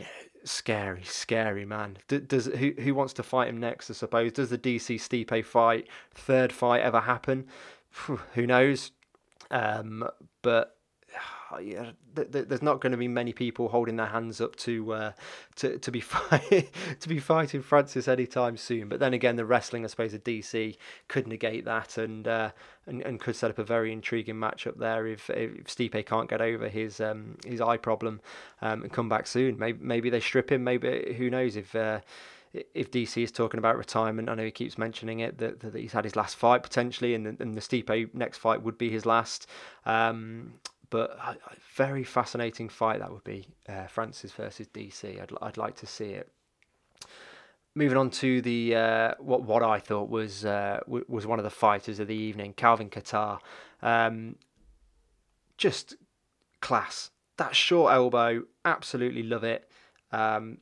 scary, 0.43 1.03
scary 1.03 1.65
man. 1.65 1.99
does 2.07 2.47
who 2.47 2.71
who 2.79 2.95
wants 2.95 3.13
to 3.13 3.21
fight 3.21 3.47
him 3.47 3.59
next? 3.59 3.91
I 3.91 3.93
suppose. 3.93 4.31
Does 4.31 4.49
the 4.49 4.57
DC 4.57 4.95
Stipe 4.95 5.45
fight, 5.45 5.87
third 6.15 6.51
fight, 6.51 6.81
ever 6.81 7.01
happen? 7.01 7.45
who 8.33 8.47
knows? 8.47 8.89
Um, 9.51 10.03
but 10.41 10.74
yeah, 11.59 11.91
th- 12.15 12.31
th- 12.31 12.47
there's 12.47 12.61
not 12.61 12.81
going 12.81 12.91
to 12.91 12.97
be 12.97 13.07
many 13.07 13.33
people 13.33 13.69
holding 13.69 13.95
their 13.95 14.07
hands 14.07 14.41
up 14.41 14.55
to 14.57 14.93
uh, 14.93 15.11
to 15.57 15.77
to 15.77 15.91
be 15.91 16.01
fight- 16.01 16.69
to 16.99 17.09
be 17.09 17.19
fighting 17.19 17.61
Francis 17.61 18.07
anytime 18.07 18.57
soon. 18.57 18.89
But 18.89 18.99
then 18.99 19.13
again, 19.13 19.35
the 19.35 19.45
wrestling, 19.45 19.83
I 19.83 19.87
suppose, 19.87 20.13
of 20.13 20.23
DC 20.23 20.77
could 21.07 21.27
negate 21.27 21.65
that 21.65 21.97
and 21.97 22.27
uh, 22.27 22.51
and 22.87 23.01
and 23.01 23.19
could 23.19 23.35
set 23.35 23.49
up 23.51 23.59
a 23.59 23.63
very 23.63 23.91
intriguing 23.91 24.35
matchup 24.35 24.77
there 24.77 25.07
if 25.07 25.29
if 25.29 25.65
Stipe 25.65 26.05
can't 26.05 26.29
get 26.29 26.41
over 26.41 26.69
his 26.69 26.99
um, 27.01 27.37
his 27.45 27.61
eye 27.61 27.77
problem 27.77 28.21
um, 28.61 28.83
and 28.83 28.91
come 28.91 29.09
back 29.09 29.27
soon. 29.27 29.57
Maybe 29.57 29.79
maybe 29.81 30.09
they 30.09 30.19
strip 30.19 30.51
him. 30.51 30.63
Maybe 30.63 31.15
who 31.17 31.29
knows 31.29 31.55
if. 31.55 31.75
Uh, 31.75 32.01
if 32.73 32.91
DC 32.91 33.21
is 33.21 33.31
talking 33.31 33.57
about 33.57 33.77
retirement, 33.77 34.29
I 34.29 34.35
know 34.35 34.45
he 34.45 34.51
keeps 34.51 34.77
mentioning 34.77 35.19
it 35.19 35.37
that, 35.39 35.59
that 35.59 35.75
he's 35.75 35.91
had 35.91 36.05
his 36.05 36.15
last 36.15 36.35
fight 36.35 36.63
potentially, 36.63 37.13
and 37.13 37.25
the, 37.25 37.35
and 37.39 37.53
the 37.55 37.61
Stipe 37.61 38.13
next 38.13 38.37
fight 38.37 38.61
would 38.61 38.77
be 38.77 38.89
his 38.89 39.05
last. 39.05 39.47
Um, 39.85 40.53
but 40.95 41.11
a, 41.21 41.35
very 41.75 42.05
fascinating 42.05 42.69
fight 42.69 42.99
that 42.99 43.11
would 43.11 43.25
be 43.25 43.45
uh, 43.67 43.85
Francis 43.87 44.31
versus 44.31 44.65
DC. 44.67 45.21
I'd 45.21 45.29
I'd 45.41 45.57
like 45.57 45.75
to 45.77 45.85
see 45.85 46.11
it. 46.11 46.31
Moving 47.75 47.97
on 47.97 48.09
to 48.11 48.41
the 48.41 48.75
uh, 48.75 49.13
what 49.19 49.43
what 49.43 49.61
I 49.61 49.79
thought 49.79 50.09
was 50.09 50.45
uh, 50.45 50.79
w- 50.85 51.03
was 51.09 51.27
one 51.27 51.37
of 51.37 51.43
the 51.43 51.49
fighters 51.49 51.99
of 51.99 52.07
the 52.07 52.15
evening, 52.15 52.53
Calvin 52.53 52.89
Kattar. 52.89 53.39
Um, 53.81 54.37
just 55.57 55.97
class. 56.61 57.11
That 57.35 57.53
short 57.53 57.91
elbow, 57.91 58.43
absolutely 58.63 59.23
love 59.23 59.43
it. 59.43 59.69
Um, 60.13 60.59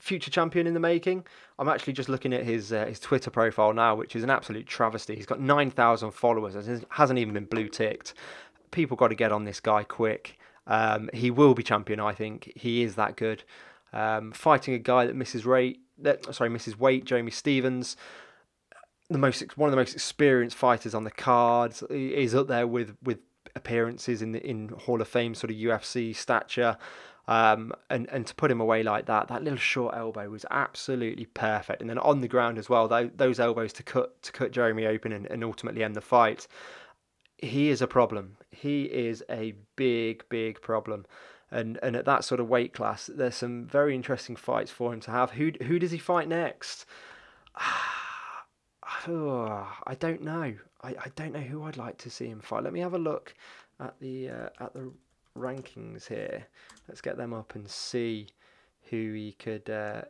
future 0.00 0.30
champion 0.30 0.66
in 0.66 0.74
the 0.74 0.80
making. 0.80 1.24
I'm 1.56 1.68
actually 1.68 1.92
just 1.92 2.08
looking 2.08 2.34
at 2.34 2.42
his 2.42 2.72
uh, 2.72 2.86
his 2.86 2.98
Twitter 2.98 3.30
profile 3.30 3.72
now, 3.72 3.94
which 3.94 4.16
is 4.16 4.24
an 4.24 4.30
absolute 4.30 4.66
travesty. 4.66 5.14
He's 5.14 5.24
got 5.24 5.40
9,000 5.40 6.10
followers 6.10 6.56
and 6.56 6.84
hasn't 6.90 7.20
even 7.20 7.34
been 7.34 7.44
blue 7.44 7.68
ticked 7.68 8.14
people 8.70 8.96
got 8.96 9.08
to 9.08 9.14
get 9.14 9.32
on 9.32 9.44
this 9.44 9.60
guy 9.60 9.84
quick. 9.84 10.38
Um, 10.66 11.10
he 11.12 11.30
will 11.30 11.54
be 11.54 11.62
champion, 11.62 12.00
I 12.00 12.12
think. 12.12 12.52
He 12.56 12.82
is 12.82 12.96
that 12.96 13.16
good. 13.16 13.44
Um, 13.92 14.32
fighting 14.32 14.74
a 14.74 14.78
guy 14.78 15.06
that 15.06 15.14
misses 15.14 15.46
rate, 15.46 15.80
that 15.98 16.34
sorry, 16.34 16.50
misses 16.50 16.78
weight, 16.78 17.04
Jeremy 17.04 17.30
Stephens, 17.30 17.96
the 19.08 19.18
most 19.18 19.56
one 19.56 19.68
of 19.68 19.70
the 19.70 19.76
most 19.76 19.94
experienced 19.94 20.56
fighters 20.56 20.94
on 20.94 21.04
the 21.04 21.10
cards. 21.10 21.82
Is 21.90 22.34
up 22.34 22.48
there 22.48 22.66
with 22.66 22.96
with 23.02 23.18
appearances 23.54 24.22
in 24.22 24.32
the 24.32 24.44
in 24.44 24.68
Hall 24.68 25.00
of 25.00 25.08
Fame 25.08 25.34
sort 25.34 25.50
of 25.50 25.56
UFC 25.56 26.14
stature. 26.14 26.76
Um, 27.28 27.72
and 27.90 28.08
and 28.10 28.26
to 28.26 28.34
put 28.34 28.50
him 28.50 28.60
away 28.60 28.82
like 28.82 29.06
that, 29.06 29.28
that 29.28 29.42
little 29.42 29.58
short 29.58 29.96
elbow 29.96 30.28
was 30.28 30.44
absolutely 30.50 31.26
perfect. 31.26 31.80
And 31.80 31.90
then 31.90 31.98
on 31.98 32.20
the 32.20 32.28
ground 32.28 32.58
as 32.58 32.68
well, 32.68 32.88
those 32.88 33.40
elbows 33.40 33.72
to 33.74 33.82
cut 33.82 34.20
to 34.22 34.32
cut 34.32 34.50
Jeremy 34.50 34.86
open 34.86 35.12
and, 35.12 35.26
and 35.26 35.42
ultimately 35.42 35.82
end 35.82 35.96
the 35.96 36.00
fight 36.00 36.46
he 37.38 37.68
is 37.68 37.82
a 37.82 37.86
problem. 37.86 38.36
He 38.50 38.84
is 38.84 39.22
a 39.30 39.54
big, 39.76 40.24
big 40.28 40.60
problem. 40.62 41.06
And 41.50 41.78
and 41.82 41.94
at 41.94 42.04
that 42.06 42.24
sort 42.24 42.40
of 42.40 42.48
weight 42.48 42.72
class, 42.72 43.06
there's 43.06 43.36
some 43.36 43.66
very 43.66 43.94
interesting 43.94 44.36
fights 44.36 44.70
for 44.70 44.92
him 44.92 45.00
to 45.00 45.10
have. 45.10 45.32
Who 45.32 45.52
who 45.62 45.78
does 45.78 45.92
he 45.92 45.98
fight 45.98 46.28
next? 46.28 46.86
oh, 49.08 49.68
I 49.86 49.94
don't 49.98 50.22
know. 50.22 50.54
I, 50.82 50.88
I 50.88 51.10
don't 51.14 51.32
know 51.32 51.40
who 51.40 51.62
I'd 51.62 51.76
like 51.76 51.98
to 51.98 52.10
see 52.10 52.26
him 52.26 52.40
fight. 52.40 52.64
Let 52.64 52.72
me 52.72 52.80
have 52.80 52.94
a 52.94 52.98
look 52.98 53.34
at 53.80 53.98
the 54.00 54.30
uh, 54.30 54.48
at 54.60 54.72
the 54.74 54.92
rankings 55.36 56.08
here. 56.08 56.46
Let's 56.88 57.00
get 57.00 57.16
them 57.16 57.32
up 57.32 57.54
and 57.54 57.68
see 57.68 58.28
who 58.90 59.12
he 59.12 59.32
could 59.38 59.70
uh, 59.70 60.02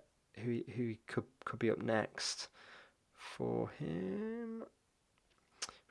who 0.43 0.61
who 0.75 0.95
could 1.07 1.25
could 1.45 1.59
be 1.59 1.71
up 1.71 1.83
next 1.83 2.49
for 3.15 3.69
him. 3.79 4.65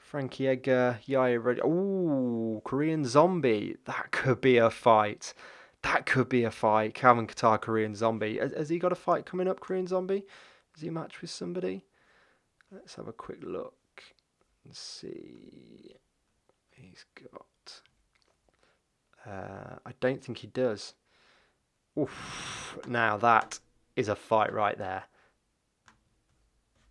Frankie 0.06 0.48
Edgar, 0.48 1.00
Yair 1.08 1.44
Rodriguez. 1.44 1.66
Ooh, 1.66 2.62
Korean 2.64 3.06
Zombie. 3.06 3.76
That 3.86 4.12
could 4.12 4.40
be 4.40 4.58
a 4.58 4.70
fight. 4.70 5.34
That 5.82 6.06
could 6.06 6.30
be 6.30 6.44
a 6.44 6.52
fight. 6.52 6.94
Calvin 6.94 7.26
Kattar, 7.26 7.60
Korean 7.60 7.96
Zombie. 7.96 8.38
Has, 8.38 8.54
has 8.54 8.70
he 8.70 8.78
got 8.78 8.92
a 8.92 8.96
fight 8.96 9.26
coming 9.26 9.48
up, 9.48 9.60
Korean 9.60 9.88
Zombie? 9.88 10.24
Has 10.74 10.84
he 10.84 10.92
matched 10.92 11.22
with 11.22 11.32
somebody? 11.32 11.86
Let's 12.72 12.96
have 12.96 13.08
a 13.08 13.14
quick 13.14 13.40
look 13.42 14.04
and 14.64 14.76
see. 14.76 15.96
He's 16.70 17.06
got. 17.16 17.82
Uh, 19.28 19.80
I 19.88 19.92
don't 20.00 20.24
think 20.24 20.38
he 20.38 20.48
does. 20.48 20.94
Oof. 21.98 22.78
Now 22.88 23.18
that 23.18 23.60
is 23.96 24.08
a 24.08 24.16
fight 24.16 24.54
right 24.54 24.78
there. 24.78 25.06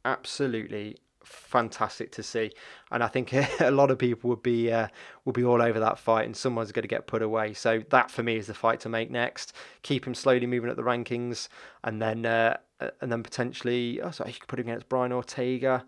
Absolutely 0.05 0.99
fantastic 1.25 2.13
to 2.13 2.23
see, 2.23 2.53
and 2.91 3.03
I 3.03 3.09
think 3.09 3.33
a 3.61 3.71
lot 3.71 3.91
of 3.91 3.99
people 3.99 4.31
would 4.31 4.43
be 4.43 4.71
uh, 4.71 4.89
would 5.25 5.35
be 5.35 5.45
all 5.45 5.63
over 5.63 5.81
that 5.81 5.99
fight, 5.99 6.27
and 6.27 6.37
someone's 6.37 6.73
going 6.73 6.83
to 6.83 6.89
get 6.89 7.07
put 7.07 7.23
away. 7.23 7.55
So 7.55 7.83
that 7.91 8.11
for 8.11 8.23
me 8.23 8.37
is 8.37 8.47
the 8.47 8.55
fight 8.55 8.81
to 8.81 8.89
make 8.89 9.11
next. 9.11 9.53
Keep 9.83 10.07
him 10.07 10.15
slowly 10.15 10.47
moving 10.47 10.71
up 10.71 10.77
the 10.77 10.83
rankings, 10.83 11.49
and 11.83 12.01
then 12.01 12.27
uh, 12.27 12.57
and 13.01 13.11
then 13.11 13.23
potentially, 13.23 14.01
oh, 14.01 14.11
sorry, 14.11 14.31
you 14.31 14.39
could 14.39 14.49
put 14.49 14.61
him 14.61 14.69
against 14.69 14.89
Brian 14.89 15.13
Ortega, 15.13 15.85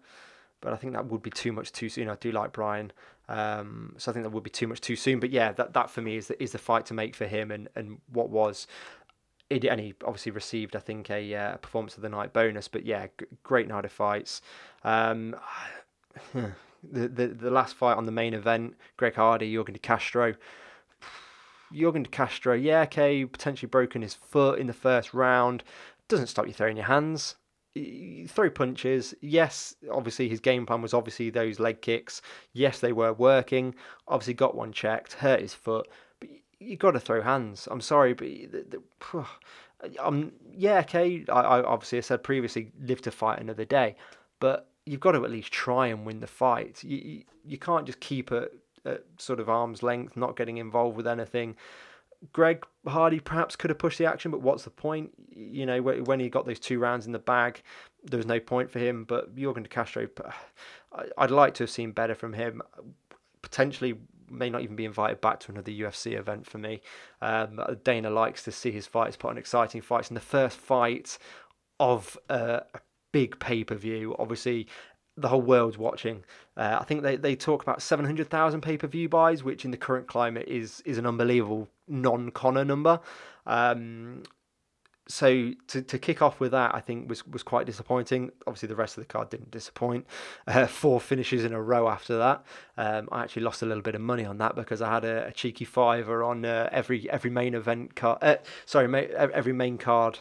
but 0.61 0.73
I 0.73 0.77
think 0.77 0.93
that 0.95 1.07
would 1.07 1.23
be 1.23 1.31
too 1.31 1.53
much 1.53 1.73
too 1.73 1.89
soon. 1.89 2.09
I 2.09 2.17
do 2.17 2.33
like 2.33 2.53
Brian, 2.53 2.93
um, 3.29 3.95
so 3.99 4.11
I 4.11 4.15
think 4.15 4.25
that 4.25 4.31
would 4.31 4.43
be 4.43 4.51
too 4.51 4.67
much 4.67 4.81
too 4.81 4.97
soon. 4.97 5.21
But 5.21 5.31
yeah, 5.31 5.53
that 5.53 5.75
that 5.75 5.91
for 5.91 6.03
me 6.03 6.17
is 6.17 6.29
the, 6.29 6.43
is 6.43 6.53
the 6.53 6.59
fight 6.59 6.87
to 6.87 6.95
make 6.95 7.15
for 7.15 7.27
him, 7.27 7.51
and 7.51 7.69
and 7.75 7.99
what 8.13 8.31
was 8.31 8.67
it, 9.51 9.65
and 9.65 9.81
he 9.81 9.95
obviously 10.05 10.33
received, 10.33 10.75
I 10.75 10.81
think, 10.81 11.11
a 11.11 11.35
uh, 11.35 11.57
performance 11.59 11.97
of 11.97 12.03
the 12.03 12.09
night 12.09 12.33
bonus. 12.33 12.69
But 12.69 12.85
yeah, 12.85 13.07
g- 13.19 13.27
great 13.43 13.69
night 13.69 13.85
of 13.85 13.93
fights. 13.93 14.43
Um, 14.85 15.37
the, 16.35 17.09
the 17.09 17.29
the 17.29 17.51
last 17.51 17.77
fight 17.77 17.97
on 17.97 18.07
the 18.07 18.13
main 18.13 18.35
event, 18.35 18.75
Greg 18.97 19.15
Hardy, 19.15 19.53
Yorgan 19.53 19.75
De 19.75 19.79
Castro. 19.79 20.35
Yorgan 21.73 22.05
De 22.05 22.11
Castro, 22.11 22.55
yeah, 22.55 22.83
okay, 22.83 23.25
potentially 23.25 23.69
broken 23.69 24.03
his 24.03 24.15
foot 24.15 24.59
in 24.59 24.67
the 24.67 24.73
first 24.73 25.15
round. 25.15 25.63
Doesn't 26.09 26.29
stop 26.29 26.47
you 26.47 26.53
throwing 26.53 26.77
your 26.77 26.87
hands. 26.87 27.37
You 27.75 28.27
throw 28.27 28.49
punches. 28.49 29.15
Yes, 29.21 29.75
obviously 29.91 30.29
his 30.29 30.41
game 30.41 30.65
plan 30.65 30.81
was 30.81 30.95
obviously 30.95 31.29
those 31.29 31.61
leg 31.61 31.83
kicks. 31.83 32.23
Yes, 32.53 32.81
they 32.81 32.93
were 32.93 33.13
working. 33.13 33.75
Obviously 34.09 34.35
got 34.35 34.55
one 34.55 34.73
checked, 34.73 35.15
hurt 35.15 35.41
his 35.41 35.53
foot 35.53 35.87
you 36.61 36.77
got 36.77 36.93
to 36.93 37.01
throw 37.01 37.23
hands. 37.23 37.69
I'm 37.71 37.81
sorry, 37.81 38.15
but 38.15 38.27
the, 38.27 38.81
the, 39.13 39.25
um, 40.01 40.33
yeah, 40.53 40.81
okay. 40.81 41.25
I, 41.29 41.41
I 41.41 41.63
obviously 41.63 41.99
I 41.99 42.03
said 42.03 42.23
previously, 42.23 42.73
live 42.81 43.03
to 43.03 43.11
fight 43.11 43.41
another 43.41 43.65
day, 43.65 43.97
but 44.41 44.69
you've 44.85 45.01
got 45.01 45.13
to 45.13 45.25
at 45.25 45.31
least 45.31 45.53
try 45.53 45.89
and 45.89 46.07
win 46.07 46.21
the 46.21 46.27
fight. 46.27 46.83
You 46.83 46.97
you, 46.97 47.23
you 47.45 47.59
can't 47.59 47.87
just 47.87 48.01
keep 48.01 48.33
it 48.33 48.53
at 48.85 49.05
sort 49.19 49.41
of 49.41 49.49
arm's 49.49 49.83
length, 49.83 50.17
not 50.17 50.37
getting 50.37 50.59
involved 50.59 50.97
with 50.97 51.07
anything. 51.07 51.57
Greg 52.33 52.65
Hardy 52.87 53.21
perhaps 53.21 53.57
could 53.57 53.71
have 53.71 53.79
pushed 53.79 53.99
the 53.99 54.07
action, 54.07 54.31
but 54.31 54.41
what's 54.41 54.65
the 54.65 54.71
point? 54.71 55.11
You 55.31 55.67
know, 55.67 55.83
when 55.83 56.19
he 56.19 56.29
got 56.29 56.47
those 56.47 56.59
two 56.59 56.79
rounds 56.79 57.07
in 57.07 57.13
the 57.13 57.19
bag, 57.19 57.63
there 58.05 58.17
was 58.17 58.27
no 58.27 58.41
point 58.41 58.71
for 58.71 58.79
him. 58.79 59.05
But 59.05 59.35
Yorgan 59.37 59.65
De 59.65 59.69
Castro, 59.69 60.09
I'd 61.19 61.31
like 61.31 61.55
to 61.55 61.65
have 61.65 61.71
seen 61.71 61.93
better 61.93 62.15
from 62.15 62.33
him. 62.33 62.63
Potentially 63.43 63.99
may 64.31 64.51
not 64.51 64.63
even 64.63 64.77
be 64.77 64.85
invited 64.85 65.21
back 65.21 65.41
to 65.41 65.53
another 65.53 65.71
UFC 65.71 66.19
event 66.19 66.47
for 66.47 66.59
me. 66.59 66.81
Um, 67.21 67.61
Dana 67.85 68.11
likes 68.11 68.43
to 68.45 68.53
see 68.53 68.71
his 68.71 68.87
fights 68.87 69.17
put 69.17 69.31
on 69.31 69.39
exciting 69.39 69.81
fights. 69.81 70.09
And 70.09 70.17
the 70.17 70.21
first 70.21 70.59
fight 70.59 71.19
of 71.79 72.17
uh, 72.29 72.61
a 72.75 72.81
big 73.13 73.39
pay 73.39 73.65
per 73.65 73.75
view, 73.75 74.15
obviously, 74.19 74.67
the 75.17 75.29
whole 75.29 75.43
world's 75.43 75.79
watching. 75.79 76.25
Uh, 76.57 76.79
I 76.81 76.85
think 76.85 77.03
they, 77.03 77.17
they 77.17 77.35
talk 77.35 77.63
about 77.63 77.81
700,000 77.81 78.61
pay 78.61 78.77
per 78.77 78.87
view 78.87 79.09
buys, 79.09 79.43
which 79.43 79.65
in 79.65 79.71
the 79.71 79.77
current 79.77 80.07
climate 80.07 80.47
is 80.49 80.83
is 80.85 80.99
an 80.99 81.07
unbelievable 81.07 81.69
non 81.89 82.31
Conor 82.31 82.65
number. 82.65 83.01
Um, 83.47 84.23
so 85.09 85.53
to, 85.69 85.83
to 85.83 85.99
kick 85.99 86.21
off 86.21 86.41
with 86.41 86.53
that, 86.53 86.75
I 86.75 86.81
think 86.81 87.09
was 87.09 87.27
was 87.27 87.43
quite 87.43 87.67
disappointing. 87.67 88.31
Obviously, 88.47 88.69
the 88.69 88.77
rest 88.77 88.97
of 88.99 89.03
the 89.05 89.09
card 89.09 89.31
didn't 89.31 89.51
disappoint. 89.51 90.07
Uh, 90.47 90.67
four 90.83 91.01
finishes 91.01 91.45
in 91.45 91.53
a 91.53 91.63
row 91.63 91.89
after 91.89 92.19
that. 92.19 92.45
Um, 92.77 93.09
I 93.13 93.23
actually 93.23 93.43
lost 93.43 93.63
a 93.63 93.67
little 93.67 93.83
bit 93.83 93.95
of 93.95 94.01
money 94.01 94.25
on 94.25 94.39
that 94.39 94.57
because 94.57 94.83
I 94.83 94.91
had 94.91 95.05
a, 95.05 95.27
a 95.27 95.33
cheeky 95.33 95.65
fiver 95.65 96.23
on 96.23 96.45
uh, 96.45 96.69
every 96.73 97.09
every 97.11 97.31
main 97.31 97.55
event 97.55 97.95
card. 97.95 98.19
Uh, 98.23 98.37
sorry, 98.65 98.89
ma- 98.89 98.99
every 98.99 99.53
main 99.53 99.79
card 99.79 100.19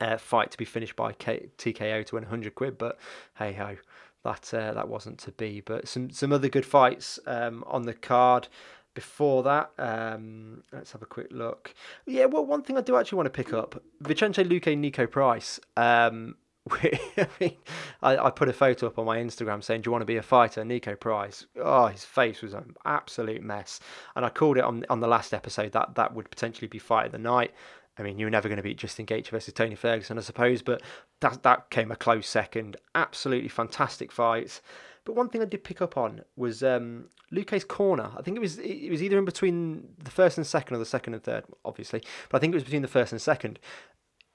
uh, 0.00 0.16
fight 0.16 0.50
to 0.52 0.58
be 0.58 0.64
finished 0.64 0.96
by 0.96 1.12
K- 1.12 1.48
TKO 1.58 2.06
to 2.06 2.14
win 2.14 2.24
100 2.24 2.54
quid. 2.54 2.78
But 2.78 2.98
hey 3.38 3.52
ho, 3.54 3.76
that 4.22 4.54
uh, 4.54 4.72
that 4.74 4.88
wasn't 4.88 5.18
to 5.20 5.32
be. 5.32 5.60
But 5.60 5.88
some 5.88 6.10
some 6.10 6.32
other 6.32 6.48
good 6.48 6.66
fights 6.66 7.18
um, 7.26 7.64
on 7.66 7.82
the 7.82 7.94
card 7.94 8.48
before 8.94 9.42
that, 9.42 9.70
um, 9.78 10.62
let's 10.72 10.92
have 10.92 11.02
a 11.02 11.06
quick 11.06 11.28
look. 11.30 11.74
Yeah, 12.06 12.26
well, 12.26 12.46
one 12.46 12.62
thing 12.62 12.78
I 12.78 12.80
do 12.80 12.96
actually 12.96 13.16
want 13.16 13.26
to 13.26 13.30
pick 13.30 13.52
up 13.52 13.82
Vicente 14.00 14.44
Luque, 14.44 14.76
Niko 14.76 15.10
Price. 15.10 15.60
Um, 15.76 16.36
I, 16.70 17.28
mean, 17.40 17.56
I, 18.02 18.16
I, 18.16 18.30
put 18.30 18.48
a 18.48 18.52
photo 18.54 18.86
up 18.86 18.98
on 18.98 19.04
my 19.04 19.18
Instagram 19.18 19.62
saying, 19.62 19.82
"Do 19.82 19.88
you 19.88 19.92
want 19.92 20.02
to 20.02 20.06
be 20.06 20.16
a 20.16 20.22
fighter?" 20.22 20.62
Niko 20.62 20.98
Price. 20.98 21.44
Oh, 21.60 21.88
his 21.88 22.04
face 22.04 22.40
was 22.40 22.54
an 22.54 22.74
absolute 22.86 23.42
mess, 23.42 23.80
and 24.16 24.24
I 24.24 24.30
called 24.30 24.56
it 24.56 24.64
on 24.64 24.86
on 24.88 25.00
the 25.00 25.06
last 25.06 25.34
episode 25.34 25.72
that 25.72 25.94
that 25.96 26.14
would 26.14 26.30
potentially 26.30 26.68
be 26.68 26.78
fight 26.78 27.06
of 27.06 27.12
the 27.12 27.18
night. 27.18 27.52
I 27.98 28.02
mean, 28.02 28.18
you 28.18 28.26
were 28.26 28.30
never 28.30 28.48
going 28.48 28.56
to 28.56 28.62
beat 28.62 28.78
Justin 28.78 29.06
Gaethje 29.06 29.28
versus 29.28 29.54
Tony 29.54 29.74
Ferguson, 29.74 30.18
I 30.18 30.22
suppose, 30.22 30.62
but 30.62 30.82
that 31.20 31.42
that 31.42 31.68
came 31.68 31.92
a 31.92 31.96
close 31.96 32.26
second. 32.26 32.78
Absolutely 32.94 33.50
fantastic 33.50 34.10
fights. 34.10 34.62
But 35.04 35.16
one 35.16 35.28
thing 35.28 35.42
I 35.42 35.46
did 35.46 35.64
pick 35.64 35.82
up 35.82 35.98
on 35.98 36.22
was 36.34 36.62
um, 36.62 37.10
Luque's 37.30 37.64
corner. 37.64 38.10
I 38.16 38.22
think 38.22 38.36
it 38.36 38.40
was 38.40 38.58
it 38.58 38.90
was 38.90 39.02
either 39.02 39.18
in 39.18 39.24
between 39.24 39.88
the 40.02 40.10
first 40.10 40.36
and 40.36 40.46
second 40.46 40.76
or 40.76 40.78
the 40.78 40.86
second 40.86 41.14
and 41.14 41.22
third, 41.22 41.44
obviously, 41.64 42.02
but 42.30 42.38
I 42.38 42.40
think 42.40 42.52
it 42.52 42.56
was 42.56 42.64
between 42.64 42.82
the 42.82 42.88
first 42.88 43.12
and 43.12 43.20
second. 43.20 43.58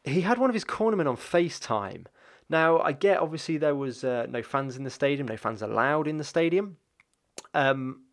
He 0.04 0.22
had 0.22 0.38
one 0.38 0.50
of 0.50 0.54
his 0.54 0.66
cornermen 0.66 1.10
on 1.10 1.18
FaceTime. 1.18 2.06
Now 2.50 2.80
I 2.80 2.94
get 2.94 3.20
obviously 3.20 3.58
there 3.58 3.76
was 3.76 4.04
uh, 4.04 4.26
no 4.30 4.42
fans 4.42 4.76
in 4.76 4.84
the 4.84 4.90
stadium, 4.90 5.28
no 5.28 5.38
fans 5.38 5.62
allowed 5.62 6.08
in 6.08 6.18
the 6.18 6.24
stadium. 6.24 6.78
Um, 7.54 8.04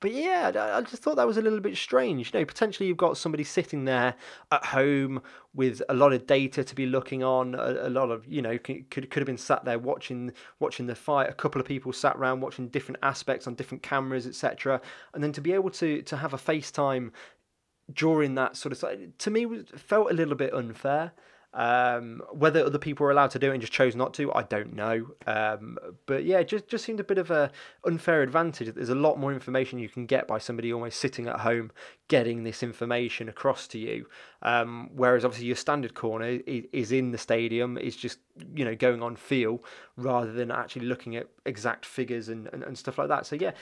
but 0.00 0.12
yeah, 0.12 0.52
I 0.74 0.82
just 0.82 1.02
thought 1.02 1.16
that 1.16 1.26
was 1.26 1.38
a 1.38 1.42
little 1.42 1.60
bit 1.60 1.76
strange. 1.76 2.32
You 2.32 2.40
know, 2.40 2.44
potentially 2.44 2.86
you've 2.86 2.98
got 2.98 3.16
somebody 3.16 3.44
sitting 3.44 3.86
there 3.86 4.14
at 4.52 4.64
home 4.66 5.22
with 5.54 5.80
a 5.88 5.94
lot 5.94 6.12
of 6.12 6.26
data 6.26 6.62
to 6.62 6.74
be 6.74 6.84
looking 6.84 7.24
on, 7.24 7.54
a, 7.54 7.88
a 7.88 7.90
lot 7.90 8.10
of 8.10 8.26
you 8.26 8.42
know 8.42 8.58
could 8.58 8.90
could 8.90 9.14
have 9.14 9.26
been 9.26 9.38
sat 9.38 9.64
there 9.64 9.78
watching 9.78 10.32
watching 10.60 10.86
the 10.86 10.94
fight. 10.94 11.30
A 11.30 11.34
couple 11.34 11.60
of 11.60 11.66
people 11.66 11.92
sat 11.92 12.16
around 12.16 12.40
watching 12.40 12.68
different 12.68 12.98
aspects 13.02 13.46
on 13.46 13.54
different 13.54 13.82
cameras, 13.82 14.26
etc. 14.26 14.82
And 15.14 15.24
then 15.24 15.32
to 15.32 15.40
be 15.40 15.52
able 15.52 15.70
to 15.70 16.02
to 16.02 16.16
have 16.16 16.34
a 16.34 16.38
FaceTime 16.38 17.10
during 17.92 18.34
that 18.34 18.56
sort 18.56 18.72
of 18.72 19.18
to 19.18 19.30
me 19.30 19.62
felt 19.76 20.10
a 20.10 20.14
little 20.14 20.34
bit 20.34 20.52
unfair. 20.52 21.12
Um, 21.56 22.20
whether 22.32 22.62
other 22.62 22.78
people 22.78 23.04
were 23.04 23.10
allowed 23.10 23.30
to 23.30 23.38
do 23.38 23.50
it 23.50 23.54
and 23.54 23.60
just 23.62 23.72
chose 23.72 23.96
not 23.96 24.12
to, 24.14 24.30
I 24.34 24.42
don't 24.42 24.74
know. 24.74 25.06
Um, 25.26 25.78
but 26.04 26.24
yeah, 26.24 26.42
just 26.42 26.68
just 26.68 26.84
seemed 26.84 27.00
a 27.00 27.04
bit 27.04 27.16
of 27.16 27.30
a 27.30 27.50
unfair 27.86 28.22
advantage. 28.22 28.74
There's 28.74 28.90
a 28.90 28.94
lot 28.94 29.18
more 29.18 29.32
information 29.32 29.78
you 29.78 29.88
can 29.88 30.04
get 30.04 30.28
by 30.28 30.36
somebody 30.36 30.70
almost 30.70 31.00
sitting 31.00 31.26
at 31.26 31.40
home 31.40 31.72
getting 32.08 32.44
this 32.44 32.62
information 32.62 33.28
across 33.28 33.66
to 33.68 33.78
you. 33.78 34.06
Um, 34.42 34.90
whereas 34.94 35.24
obviously 35.24 35.46
your 35.46 35.56
standard 35.56 35.94
corner 35.94 36.38
is, 36.46 36.92
in 36.92 37.10
the 37.10 37.18
stadium, 37.18 37.76
is 37.76 37.96
just 37.96 38.18
you 38.54 38.64
know 38.64 38.76
going 38.76 39.02
on 39.02 39.16
feel 39.16 39.62
rather 39.96 40.30
than 40.32 40.50
actually 40.50 40.86
looking 40.86 41.16
at 41.16 41.26
exact 41.46 41.84
figures 41.84 42.28
and, 42.28 42.48
and, 42.52 42.62
and 42.62 42.78
stuff 42.78 42.98
like 42.98 43.08
that. 43.08 43.26
So 43.26 43.34
yeah, 43.34 43.52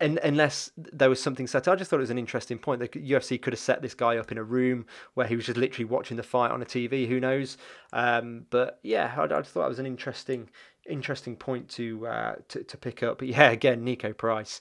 and, 0.00 0.18
unless 0.18 0.70
there 0.76 1.08
was 1.08 1.20
something 1.20 1.46
set, 1.46 1.66
I 1.66 1.74
just 1.74 1.90
thought 1.90 1.96
it 1.96 2.00
was 2.00 2.10
an 2.10 2.18
interesting 2.18 2.58
point. 2.58 2.80
The 2.80 2.88
UFC 2.88 3.40
could 3.40 3.52
have 3.52 3.60
set 3.60 3.82
this 3.82 3.94
guy 3.94 4.16
up 4.16 4.30
in 4.30 4.38
a 4.38 4.44
room 4.44 4.86
where 5.14 5.26
he 5.26 5.34
was 5.34 5.46
just 5.46 5.58
literally 5.58 5.86
watching 5.86 6.16
the 6.16 6.22
fight 6.22 6.50
on 6.50 6.62
a 6.62 6.66
TV. 6.66 7.08
Who 7.08 7.18
knows? 7.18 7.56
Um, 7.92 8.46
but 8.50 8.78
yeah, 8.82 9.12
I, 9.16 9.22
I 9.22 9.26
just 9.26 9.50
thought 9.50 9.66
it 9.66 9.70
was 9.70 9.78
an 9.78 9.86
interesting 9.86 10.50
interesting 10.88 11.36
point 11.36 11.68
to, 11.68 12.06
uh, 12.06 12.34
to 12.48 12.62
to 12.64 12.76
pick 12.76 13.02
up. 13.02 13.18
But 13.18 13.28
yeah, 13.28 13.50
again, 13.50 13.84
Niko 13.84 14.16
Price 14.16 14.60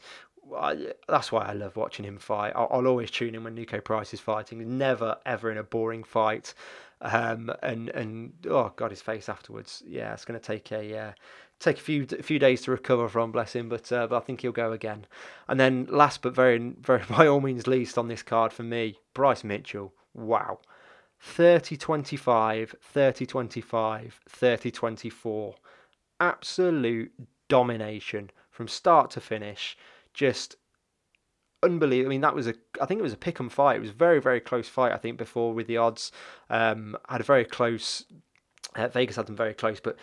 I, 0.55 0.93
that's 1.07 1.31
why 1.31 1.45
I 1.45 1.53
love 1.53 1.75
watching 1.75 2.05
him 2.05 2.17
fight. 2.17 2.53
I'll, 2.55 2.67
I'll, 2.71 2.87
always 2.87 3.11
tune 3.11 3.35
in 3.35 3.43
when 3.43 3.55
Niko 3.55 3.83
Price 3.83 4.13
is 4.13 4.19
fighting. 4.19 4.77
Never 4.77 5.17
ever 5.25 5.51
in 5.51 5.57
a 5.57 5.63
boring 5.63 6.03
fight. 6.03 6.53
Um, 7.01 7.51
and 7.61 7.89
and 7.89 8.33
oh 8.49 8.71
god, 8.75 8.91
his 8.91 9.01
face 9.01 9.29
afterwards. 9.29 9.83
Yeah, 9.85 10.13
it's 10.13 10.25
going 10.25 10.39
to 10.39 10.45
take 10.45 10.71
a 10.71 10.97
uh, 10.97 11.11
take 11.59 11.77
a 11.77 11.81
few 11.81 12.07
a 12.17 12.23
few 12.23 12.39
days 12.39 12.61
to 12.63 12.71
recover 12.71 13.07
from. 13.07 13.31
Bless 13.31 13.53
him, 13.53 13.69
but 13.69 13.91
uh, 13.91 14.07
but 14.07 14.17
I 14.17 14.19
think 14.21 14.41
he'll 14.41 14.51
go 14.51 14.71
again. 14.71 15.05
And 15.47 15.59
then 15.59 15.87
last 15.89 16.21
but 16.21 16.33
very 16.33 16.57
very 16.81 17.03
by 17.09 17.27
all 17.27 17.41
means 17.41 17.67
least 17.67 17.97
on 17.97 18.07
this 18.07 18.23
card 18.23 18.53
for 18.53 18.63
me, 18.63 18.97
Bryce 19.13 19.43
Mitchell. 19.43 19.93
Wow. 20.13 20.59
30 21.19 21.77
25, 21.77 22.75
30 22.79 23.25
25, 23.25 24.19
30 24.29 24.71
24. 24.71 25.55
Absolute 26.19 27.11
domination 27.47 28.29
from 28.51 28.67
start 28.67 29.11
to 29.11 29.21
finish 29.21 29.77
just 30.17 30.55
unbelievable. 31.61 32.09
I 32.09 32.13
mean, 32.15 32.21
that 32.21 32.35
was 32.35 32.47
a, 32.47 32.55
I 32.81 32.85
think 32.85 32.99
it 32.99 33.03
was 33.03 33.13
a 33.13 33.17
pick 33.17 33.39
and 33.39 33.53
fight. 33.53 33.77
It 33.77 33.81
was 33.81 33.91
a 33.91 33.93
very, 33.93 34.19
very 34.19 34.39
close 34.39 34.67
fight, 34.67 34.91
I 34.91 34.97
think, 34.97 35.17
before 35.17 35.53
with 35.53 35.67
the 35.67 35.77
odds. 35.77 36.11
Um, 36.49 36.97
had 37.07 37.21
a 37.21 37.23
very 37.23 37.45
close, 37.45 38.03
uh, 38.75 38.87
Vegas 38.87 39.15
had 39.15 39.27
them 39.27 39.35
very 39.35 39.53
close, 39.53 39.79
but 39.79 39.95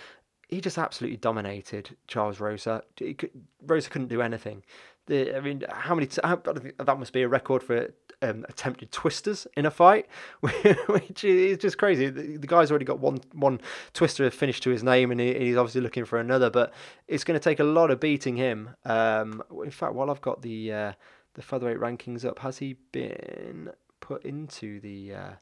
he 0.49 0.61
just 0.61 0.79
absolutely 0.79 1.17
dominated 1.17 1.97
Charles 2.07 2.39
Rosa. 2.39 2.85
Could, 2.97 3.31
Rosa 3.67 3.91
couldn't 3.91 4.09
do 4.09 4.23
anything. 4.23 4.63
The, 5.07 5.37
I 5.37 5.41
mean, 5.41 5.65
how 5.69 5.95
many? 5.95 6.07
T- 6.07 6.21
how, 6.25 6.37
that 6.37 6.99
must 6.99 7.13
be 7.13 7.23
a 7.23 7.29
record 7.29 7.63
for 7.63 7.93
um, 8.23 8.47
attempted 8.49 8.91
twisters 8.91 9.47
in 9.57 9.67
a 9.67 9.71
fight, 9.71 10.07
which 10.41 11.25
is 11.25 11.59
just 11.59 11.79
crazy. 11.79 12.09
The, 12.09 12.39
the, 12.39 12.47
guy's 12.47 12.71
already 12.71 12.87
got 12.87 13.01
one 13.01 13.21
one 13.33 13.61
twister 13.93 14.29
finished 14.31 14.63
to 14.63 14.71
his 14.71 14.83
name, 14.83 15.11
and 15.11 15.21
he, 15.21 15.35
he's 15.35 15.57
obviously 15.57 15.83
looking 15.83 16.05
for 16.05 16.19
another. 16.19 16.51
But 16.51 16.73
it's 17.07 17.25
going 17.25 17.39
to 17.39 17.45
take 17.45 17.61
a 17.61 17.65
lot 17.65 17.91
of 17.91 18.01
beating 18.01 18.37
him. 18.37 18.71
Um, 18.85 19.43
in 19.63 19.71
fact, 19.71 19.95
while 19.95 20.11
I've 20.11 20.23
got 20.23 20.43
the 20.43 20.73
uh, 20.73 20.93
the 21.35 21.43
featherweight 21.43 21.79
rankings 21.79 22.25
up, 22.25 22.39
has 22.41 22.59
he 22.59 22.77
been 22.93 23.71
put 24.01 24.25
into 24.25 24.81
the 24.81 25.15
uh, 25.15 25.33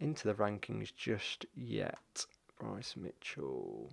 into 0.00 0.26
the 0.26 0.34
rankings 0.34 0.94
just 0.94 1.46
yet? 1.54 2.26
Bryce 2.58 2.94
Mitchell 2.96 3.92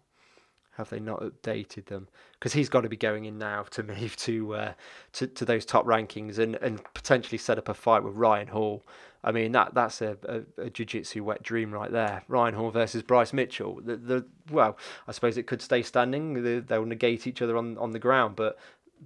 have 0.77 0.89
they 0.89 0.99
not 0.99 1.21
updated 1.21 1.85
them? 1.85 2.07
Because 2.33 2.53
he's 2.53 2.69
got 2.69 2.81
to 2.81 2.89
be 2.89 2.97
going 2.97 3.25
in 3.25 3.37
now 3.37 3.63
to 3.71 3.83
move 3.83 4.15
to 4.17 4.55
uh, 4.55 4.73
to 5.13 5.27
to 5.27 5.45
those 5.45 5.65
top 5.65 5.85
rankings 5.85 6.39
and, 6.39 6.55
and 6.55 6.81
potentially 6.93 7.37
set 7.37 7.57
up 7.57 7.69
a 7.69 7.73
fight 7.73 8.03
with 8.03 8.15
Ryan 8.15 8.47
Hall. 8.47 8.83
I 9.23 9.31
mean 9.31 9.51
that 9.51 9.73
that's 9.73 10.01
a, 10.01 10.17
a, 10.27 10.63
a 10.63 10.69
jiu-jitsu 10.69 11.23
wet 11.23 11.43
dream 11.43 11.71
right 11.71 11.91
there. 11.91 12.23
Ryan 12.27 12.55
Hall 12.55 12.71
versus 12.71 13.03
Bryce 13.03 13.33
Mitchell. 13.33 13.79
The, 13.83 13.97
the 13.97 14.25
well, 14.49 14.77
I 15.07 15.11
suppose 15.11 15.37
it 15.37 15.47
could 15.47 15.61
stay 15.61 15.83
standing. 15.83 16.65
They'll 16.65 16.85
negate 16.85 17.27
each 17.27 17.41
other 17.41 17.57
on, 17.57 17.77
on 17.77 17.91
the 17.91 17.99
ground, 17.99 18.35
but 18.35 18.57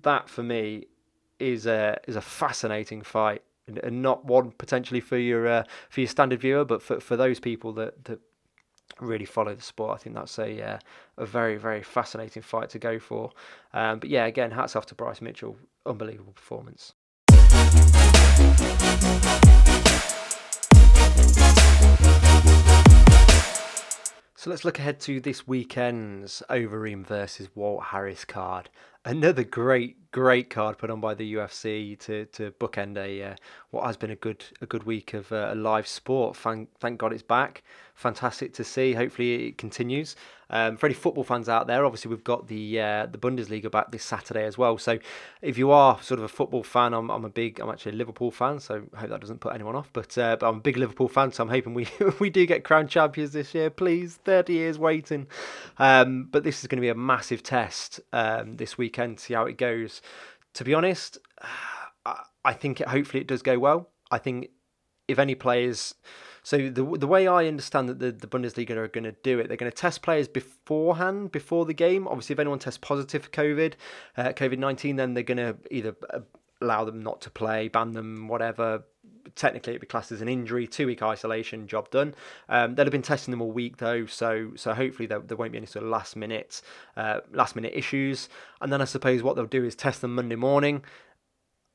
that 0.03 0.29
for 0.29 0.43
me 0.43 0.85
is 1.39 1.65
a 1.65 1.99
is 2.07 2.15
a 2.15 2.21
fascinating 2.21 3.01
fight 3.01 3.41
and 3.67 4.01
not 4.01 4.25
one 4.25 4.51
potentially 4.51 4.99
for 4.99 5.17
your 5.17 5.47
uh, 5.47 5.63
for 5.89 6.01
your 6.01 6.07
standard 6.07 6.41
viewer, 6.41 6.65
but 6.65 6.81
for, 6.81 6.99
for 6.99 7.17
those 7.17 7.39
people 7.39 7.73
that, 7.73 8.05
that 8.05 8.19
really 8.99 9.25
follow 9.25 9.53
the 9.53 9.61
sport. 9.61 9.99
I 9.99 10.03
think 10.03 10.15
that's 10.15 10.39
a 10.39 10.61
uh, 10.61 10.79
a 11.17 11.25
very 11.25 11.57
very 11.57 11.83
fascinating 11.83 12.41
fight 12.41 12.69
to 12.69 12.79
go 12.79 12.99
for. 12.99 13.31
Um, 13.73 13.99
but 13.99 14.09
yeah, 14.09 14.25
again, 14.25 14.51
hats 14.51 14.75
off 14.75 14.85
to 14.87 14.95
Bryce 14.95 15.21
Mitchell, 15.21 15.57
unbelievable 15.85 16.33
performance. 16.33 16.93
So 24.45 24.51
let's 24.51 24.63
look 24.63 24.77
ahead 24.77 24.99
to 24.99 25.19
this 25.19 25.47
weekend's 25.47 26.43
Overeem 26.51 27.03
versus 27.03 27.49
Walt 27.55 27.85
Harris 27.85 28.25
card. 28.25 28.69
Another 29.07 29.43
great, 29.43 30.11
great 30.11 30.49
card 30.49 30.79
put 30.79 30.89
on 30.89 30.99
by 30.99 31.13
the 31.13 31.35
UFC 31.35 31.97
to, 31.99 32.25
to 32.25 32.49
bookend 32.53 32.97
a 32.97 33.21
uh, 33.21 33.35
what 33.69 33.85
has 33.85 33.97
been 33.97 34.09
a 34.09 34.15
good 34.15 34.43
a 34.61 34.65
good 34.65 34.83
week 34.83 35.13
of 35.13 35.31
uh, 35.31 35.53
live 35.55 35.85
sport. 35.85 36.35
Thank 36.35 36.69
thank 36.79 36.97
God 36.97 37.13
it's 37.13 37.21
back 37.21 37.61
fantastic 37.95 38.53
to 38.53 38.63
see. 38.63 38.93
Hopefully 38.93 39.47
it 39.47 39.57
continues. 39.57 40.15
Um, 40.47 40.77
for 40.77 40.85
any 40.85 40.93
football 40.93 41.23
fans 41.23 41.49
out 41.49 41.65
there, 41.65 41.85
obviously 41.85 42.09
we've 42.09 42.23
got 42.23 42.47
the 42.47 42.79
uh, 42.79 43.05
the 43.07 43.17
Bundesliga 43.17 43.71
back 43.71 43.91
this 43.91 44.03
Saturday 44.03 44.45
as 44.45 44.59
well. 44.59 44.77
So 44.77 44.99
if 45.41 45.57
you 45.57 45.71
are 45.71 45.99
sort 46.03 46.19
of 46.19 46.25
a 46.25 46.27
football 46.27 46.61
fan, 46.61 46.93
I'm, 46.93 47.09
I'm 47.09 47.25
a 47.25 47.29
big 47.29 47.59
I'm 47.59 47.69
actually 47.69 47.93
a 47.93 47.95
Liverpool 47.95 48.29
fan, 48.29 48.59
so 48.59 48.83
I 48.93 48.99
hope 48.99 49.09
that 49.09 49.21
doesn't 49.21 49.39
put 49.39 49.55
anyone 49.55 49.75
off. 49.75 49.89
But 49.91 50.15
uh, 50.17 50.35
but 50.35 50.47
I'm 50.47 50.57
a 50.57 50.61
big 50.61 50.77
Liverpool 50.77 51.07
fan, 51.07 51.31
so 51.31 51.41
I'm 51.41 51.49
hoping 51.49 51.73
we 51.73 51.87
we 52.19 52.29
do 52.29 52.45
get 52.45 52.63
crowned 52.63 52.89
champions 52.89 53.31
this 53.31 53.55
year. 53.55 53.71
Please, 53.71 54.19
30 54.23 54.53
years 54.53 54.77
waiting. 54.77 55.25
Um, 55.79 56.27
but 56.29 56.43
this 56.43 56.61
is 56.61 56.67
going 56.67 56.77
to 56.77 56.81
be 56.81 56.89
a 56.89 56.95
massive 56.95 57.41
test 57.41 57.99
um, 58.13 58.57
this 58.57 58.77
weekend. 58.95 59.19
See 59.19 59.33
how 59.33 59.45
it 59.45 59.57
goes. 59.57 60.01
To 60.55 60.63
be 60.63 60.73
honest, 60.73 61.17
I, 62.45 62.53
think 62.53 62.81
it, 62.81 62.87
hopefully 62.87 63.21
it 63.21 63.27
does 63.27 63.41
go 63.41 63.57
well. 63.57 63.89
I 64.11 64.19
think 64.19 64.49
if 65.07 65.19
any 65.19 65.35
players 65.35 65.95
so 66.43 66.69
the 66.69 66.83
the 66.83 67.07
way 67.07 67.27
I 67.27 67.47
understand 67.47 67.89
that 67.89 67.97
the, 67.97 68.11
the 68.11 68.27
Bundesliga 68.27 68.69
are 68.77 68.87
going 68.87 69.03
to 69.03 69.15
do 69.23 69.39
it, 69.39 69.47
they're 69.47 69.57
going 69.57 69.71
to 69.71 69.75
test 69.75 70.03
players 70.03 70.27
beforehand, 70.27 71.31
before 71.31 71.65
the 71.65 71.73
game. 71.73 72.07
Obviously, 72.07 72.33
if 72.33 72.39
anyone 72.39 72.59
tests 72.59 72.77
positive 72.77 73.23
for 73.23 73.31
COVID, 73.31 73.73
uh, 74.15 74.25
COVID 74.25 74.59
nineteen, 74.59 74.95
then 74.95 75.15
they're 75.15 75.23
going 75.23 75.39
to 75.39 75.57
either 75.71 75.95
uh, 76.13 76.19
allow 76.61 76.85
them 76.85 77.01
not 77.01 77.19
to 77.21 77.31
play, 77.31 77.67
ban 77.67 77.93
them, 77.93 78.27
whatever. 78.27 78.83
Technically, 79.35 79.73
it'd 79.73 79.81
be 79.81 79.87
classed 79.87 80.11
as 80.11 80.21
an 80.21 80.29
injury, 80.29 80.65
two 80.65 80.87
week 80.87 81.03
isolation, 81.03 81.67
job 81.67 81.89
done. 81.91 82.15
Um, 82.47 82.75
they'll 82.75 82.85
have 82.85 82.91
been 82.91 83.01
testing 83.01 83.31
them 83.31 83.41
all 83.41 83.51
week 83.51 83.77
though, 83.77 84.05
so 84.05 84.51
so 84.55 84.73
hopefully 84.73 85.07
there, 85.07 85.19
there 85.19 85.35
won't 85.35 85.51
be 85.51 85.57
any 85.57 85.67
sort 85.67 85.83
of 85.83 85.89
last 85.91 86.15
minute 86.15 86.61
uh, 86.95 87.19
last 87.31 87.55
minute 87.55 87.73
issues. 87.75 88.29
And 88.61 88.71
then 88.71 88.81
I 88.81 88.85
suppose 88.85 89.23
what 89.23 89.35
they'll 89.35 89.45
do 89.45 89.65
is 89.65 89.75
test 89.75 90.01
them 90.01 90.15
Monday 90.15 90.35
morning, 90.35 90.83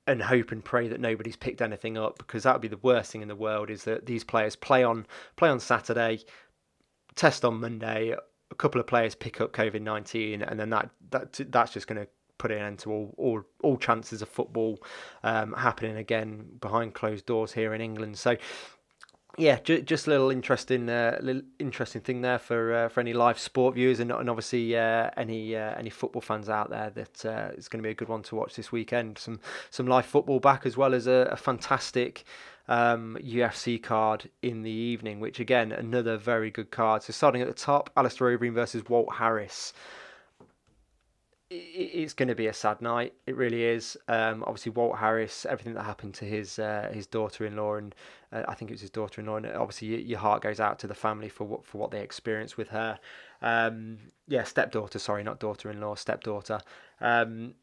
and 0.07 0.23
hope 0.23 0.53
and 0.53 0.65
pray 0.65 0.89
that 0.89 1.01
nobody's 1.01 1.37
picked 1.37 1.61
anything 1.61 1.97
up 1.97 2.19
because 2.19 2.43
that 2.45 2.55
would 2.55 2.63
be 2.63 2.69
the 2.69 2.79
worst 2.79 3.13
thing 3.13 3.23
in 3.23 3.29
the 3.29 3.37
world 3.37 3.71
is 3.71 3.85
that 3.85 4.07
these 4.07 4.25
players 4.25 4.57
play 4.57 4.83
on 4.83 5.07
play 5.37 5.49
on 5.49 5.61
Saturday, 5.61 6.21
test 7.15 7.45
on 7.45 7.61
Monday, 7.61 8.15
a 8.51 8.55
couple 8.55 8.81
of 8.81 8.87
players 8.87 9.15
pick 9.15 9.41
up 9.41 9.53
COVID 9.53 9.83
nineteen, 9.83 10.43
and 10.43 10.59
then 10.59 10.71
that 10.71 10.91
that 11.11 11.41
that's 11.51 11.73
just 11.73 11.87
going 11.87 12.01
to 12.01 12.09
put 12.41 12.51
an 12.51 12.59
end 12.59 12.79
to 12.81 12.91
all 12.91 13.15
all, 13.17 13.43
all 13.63 13.77
chances 13.77 14.23
of 14.23 14.29
football 14.29 14.79
um, 15.23 15.53
happening 15.53 15.97
again 15.97 16.47
behind 16.61 16.95
closed 16.95 17.27
doors 17.27 17.53
here 17.53 17.75
in 17.75 17.81
England. 17.81 18.19
So 18.19 18.37
yeah, 19.39 19.59
ju- 19.61 19.83
just 19.83 20.07
a 20.07 20.11
little 20.11 20.31
interesting, 20.31 20.89
uh, 20.89 21.19
little 21.23 21.43
interesting 21.59 22.03
thing 22.03 22.21
there 22.21 22.39
for 22.39 22.75
uh, 22.75 22.89
for 22.89 23.01
any 23.01 23.13
live 23.13 23.39
sport 23.39 23.75
viewers 23.75 24.01
and, 24.01 24.11
and 24.11 24.29
obviously 24.29 24.77
uh, 24.77 25.11
any 25.17 25.57
uh, 25.57 25.75
any 25.77 25.91
football 25.91 26.21
fans 26.21 26.49
out 26.49 26.71
there. 26.71 26.91
That 26.91 27.25
uh, 27.25 27.51
it's 27.55 27.69
going 27.69 27.81
to 27.83 27.87
be 27.87 27.91
a 27.91 27.95
good 27.95 28.09
one 28.09 28.23
to 28.25 28.35
watch 28.35 28.55
this 28.55 28.73
weekend. 28.73 29.19
Some 29.19 29.41
some 29.71 29.87
live 29.87 30.07
football 30.07 30.41
back 30.41 30.67
as 30.67 30.77
well 30.77 30.95
as 30.95 31.07
a, 31.07 31.29
a 31.31 31.37
fantastic 31.37 32.25
um, 32.69 33.17
UFC 33.23 33.83
card 33.83 34.29
in 34.43 34.63
the 34.63 34.71
evening, 34.71 35.21
which 35.21 35.41
again 35.41 35.73
another 35.73 36.17
very 36.17 36.51
good 36.51 36.71
card. 36.71 37.03
So 37.03 37.13
starting 37.13 37.41
at 37.41 37.49
the 37.49 37.55
top, 37.55 37.91
Alistair 37.97 38.37
Overeem 38.37 38.55
versus 38.55 38.89
Walt 38.89 39.15
Harris. 39.15 39.73
It's 41.61 42.15
going 42.15 42.29
to 42.29 42.35
be 42.35 42.47
a 42.47 42.53
sad 42.53 42.81
night. 42.81 43.15
It 43.27 43.37
really 43.37 43.65
is. 43.65 43.97
Um, 44.09 44.43
obviously, 44.47 44.73
Walt 44.73 44.99
Harris, 44.99 45.47
everything 45.47 45.75
that 45.75 45.85
happened 45.85 46.15
to 46.15 46.25
his 46.25 46.59
uh, 46.59 46.91
his 46.93 47.07
daughter-in-law, 47.07 47.75
and 47.77 47.95
uh, 48.33 48.43
I 48.49 48.55
think 48.55 48.71
it 48.71 48.75
was 48.75 48.81
his 48.81 48.91
daughter-in-law. 48.91 49.37
And 49.37 49.47
obviously, 49.47 50.03
your 50.03 50.19
heart 50.19 50.43
goes 50.43 50.61
out 50.61 50.79
to 50.81 50.87
the 50.87 50.95
family 50.95 51.29
for 51.29 51.45
what 51.45 51.65
for 51.65 51.79
what 51.79 51.91
they 51.91 52.01
experienced 52.01 52.57
with 52.57 52.69
her. 52.69 52.99
Um, 53.43 53.99
yeah, 54.29 54.45
stepdaughter. 54.45 54.99
Sorry, 54.99 55.23
not 55.23 55.41
daughter-in-law. 55.41 55.95
Stepdaughter. 55.95 56.61
Um, 57.01 57.55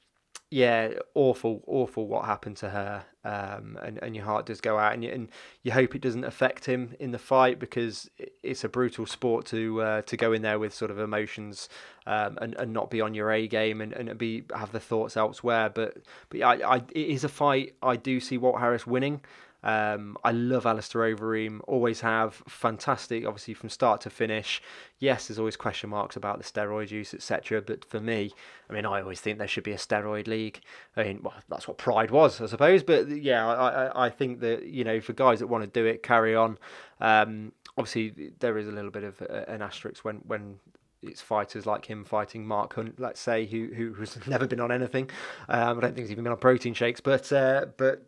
yeah, 0.50 0.92
awful, 1.14 1.62
awful 1.68 2.08
what 2.08 2.24
happened 2.24 2.56
to 2.58 2.70
her, 2.70 3.04
um, 3.26 3.78
and 3.84 4.00
and 4.02 4.16
your 4.16 4.24
heart 4.24 4.46
does 4.46 4.62
go 4.62 4.78
out, 4.78 4.94
and 4.94 5.04
you, 5.04 5.12
and 5.12 5.30
you 5.62 5.74
hope 5.74 5.94
it 5.94 6.02
doesn't 6.02 6.24
affect 6.24 6.64
him 6.64 6.96
in 7.02 7.12
the 7.12 7.20
fight 7.20 7.60
because 7.60 8.10
it's 8.44 8.64
a 8.64 8.70
brutal 8.70 9.06
sport 9.06 9.46
to 9.48 9.82
uh, 9.82 10.02
to 10.04 10.16
go 10.16 10.32
in 10.32 10.42
there 10.42 10.58
with 10.58 10.74
sort 10.74 10.90
of 10.90 11.00
emotions 11.00 11.68
um, 12.06 12.38
and 12.42 12.56
and 12.56 12.72
not 12.72 12.90
be 12.90 13.02
on 13.02 13.14
your 13.14 13.30
A 13.30 13.46
game 13.46 13.82
and, 13.82 13.92
and 13.92 14.18
be 14.18 14.46
have 14.56 14.72
the 14.72 14.80
thoughts 14.80 15.18
elsewhere. 15.18 15.70
But 15.70 15.98
but 16.30 16.42
I, 16.42 16.76
I 16.76 16.76
it 16.78 17.08
is 17.10 17.26
a 17.26 17.30
fight 17.30 17.76
I 17.82 17.98
do 17.98 18.22
see 18.22 18.38
Walt 18.38 18.60
Harris 18.60 18.88
winning. 18.88 19.22
Um, 19.63 20.17
I 20.24 20.32
love 20.32 20.65
Alistair 20.65 21.02
Overeem, 21.02 21.62
always 21.67 22.02
have. 22.02 22.36
Fantastic, 22.48 23.26
obviously, 23.26 23.54
from 23.54 23.70
start 23.70 24.02
to 24.02 24.10
finish. 24.10 24.62
Yes, 25.00 25.28
there's 25.28 25.39
always 25.39 25.56
question 25.56 25.89
marks 25.89 26.15
about 26.15 26.38
the 26.38 26.43
steroid 26.43 26.91
use, 26.91 27.13
etc. 27.13 27.62
But 27.62 27.84
for 27.86 28.00
me, 28.00 28.34
I 28.70 28.74
mean, 28.74 28.86
I 28.86 29.02
always 29.02 29.20
think 29.20 29.38
there 29.38 29.48
should 29.48 29.63
be 29.63 29.72
a 29.72 29.78
steroid 29.78 30.28
league. 30.28 30.62
I 30.96 31.04
mean, 31.04 31.20
well, 31.24 31.34
that's 31.50 31.67
what 31.67 31.78
Pride 31.78 32.12
was, 32.12 32.39
I 32.39 32.46
suppose. 32.46 32.84
But 32.84 33.10
yeah, 33.10 33.48
I, 33.48 33.86
I, 33.86 34.06
I 34.06 34.10
think 34.10 34.39
that, 34.41 34.65
you 34.65 34.84
know, 34.84 35.02
for 35.02 35.13
guys 35.13 35.39
that 35.39 35.48
want 35.48 35.63
to 35.63 35.67
do 35.67 35.86
it, 35.86 36.04
carry 36.04 36.36
on. 36.36 36.58
Um, 37.00 37.52
obviously, 37.78 38.34
there 38.39 38.58
is 38.58 38.67
a 38.67 38.72
little 38.72 38.91
bit 38.91 39.04
of 39.04 39.22
an 39.22 39.62
asterisk 39.62 40.06
when, 40.06 40.17
when 40.28 40.60
it's 41.02 41.22
fighters 41.22 41.65
like 41.65 41.86
him 41.86 42.04
fighting 42.04 42.46
Mark 42.46 42.74
Hunt, 42.76 43.00
let's 43.00 43.20
say, 43.20 43.46
who 43.46 43.70
who 43.76 43.93
has 43.96 44.17
never 44.28 44.48
been 44.48 44.60
on 44.60 44.72
anything. 44.72 45.10
Um, 45.50 45.78
I 45.78 45.82
don't 45.82 45.96
think 45.96 46.00
he's 46.00 46.12
even 46.12 46.24
been 46.24 46.34
on 46.34 46.39
protein 46.39 46.74
shakes, 46.74 47.02
but 47.02 47.32
uh, 47.32 47.67
but 47.78 48.06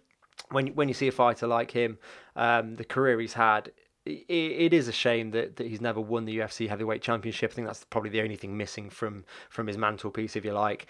when 0.52 0.68
when 0.68 0.88
you 0.88 0.94
see 0.94 1.08
a 1.08 1.12
fighter 1.12 1.48
like 1.48 1.72
him, 1.72 1.98
um, 2.36 2.76
the 2.76 2.86
career 2.86 3.20
he's 3.20 3.34
had, 3.34 3.72
it, 4.06 4.26
it 4.30 4.74
is 4.74 4.88
a 4.88 4.92
shame 4.92 5.32
that, 5.32 5.58
that 5.58 5.68
he's 5.68 5.82
never 5.82 6.02
won 6.02 6.26
the 6.26 6.38
UFC 6.38 6.68
heavyweight 6.68 7.02
championship. 7.02 7.52
I 7.52 7.54
think 7.54 7.68
that's 7.68 7.86
probably 7.86 8.10
the 8.10 8.22
only 8.22 8.36
thing 8.36 8.58
missing 8.58 8.90
from 8.90 9.26
from 9.50 9.68
his 9.68 9.78
mantelpiece, 9.78 10.36
if 10.36 10.46
you 10.46 10.54
like. 10.54 10.88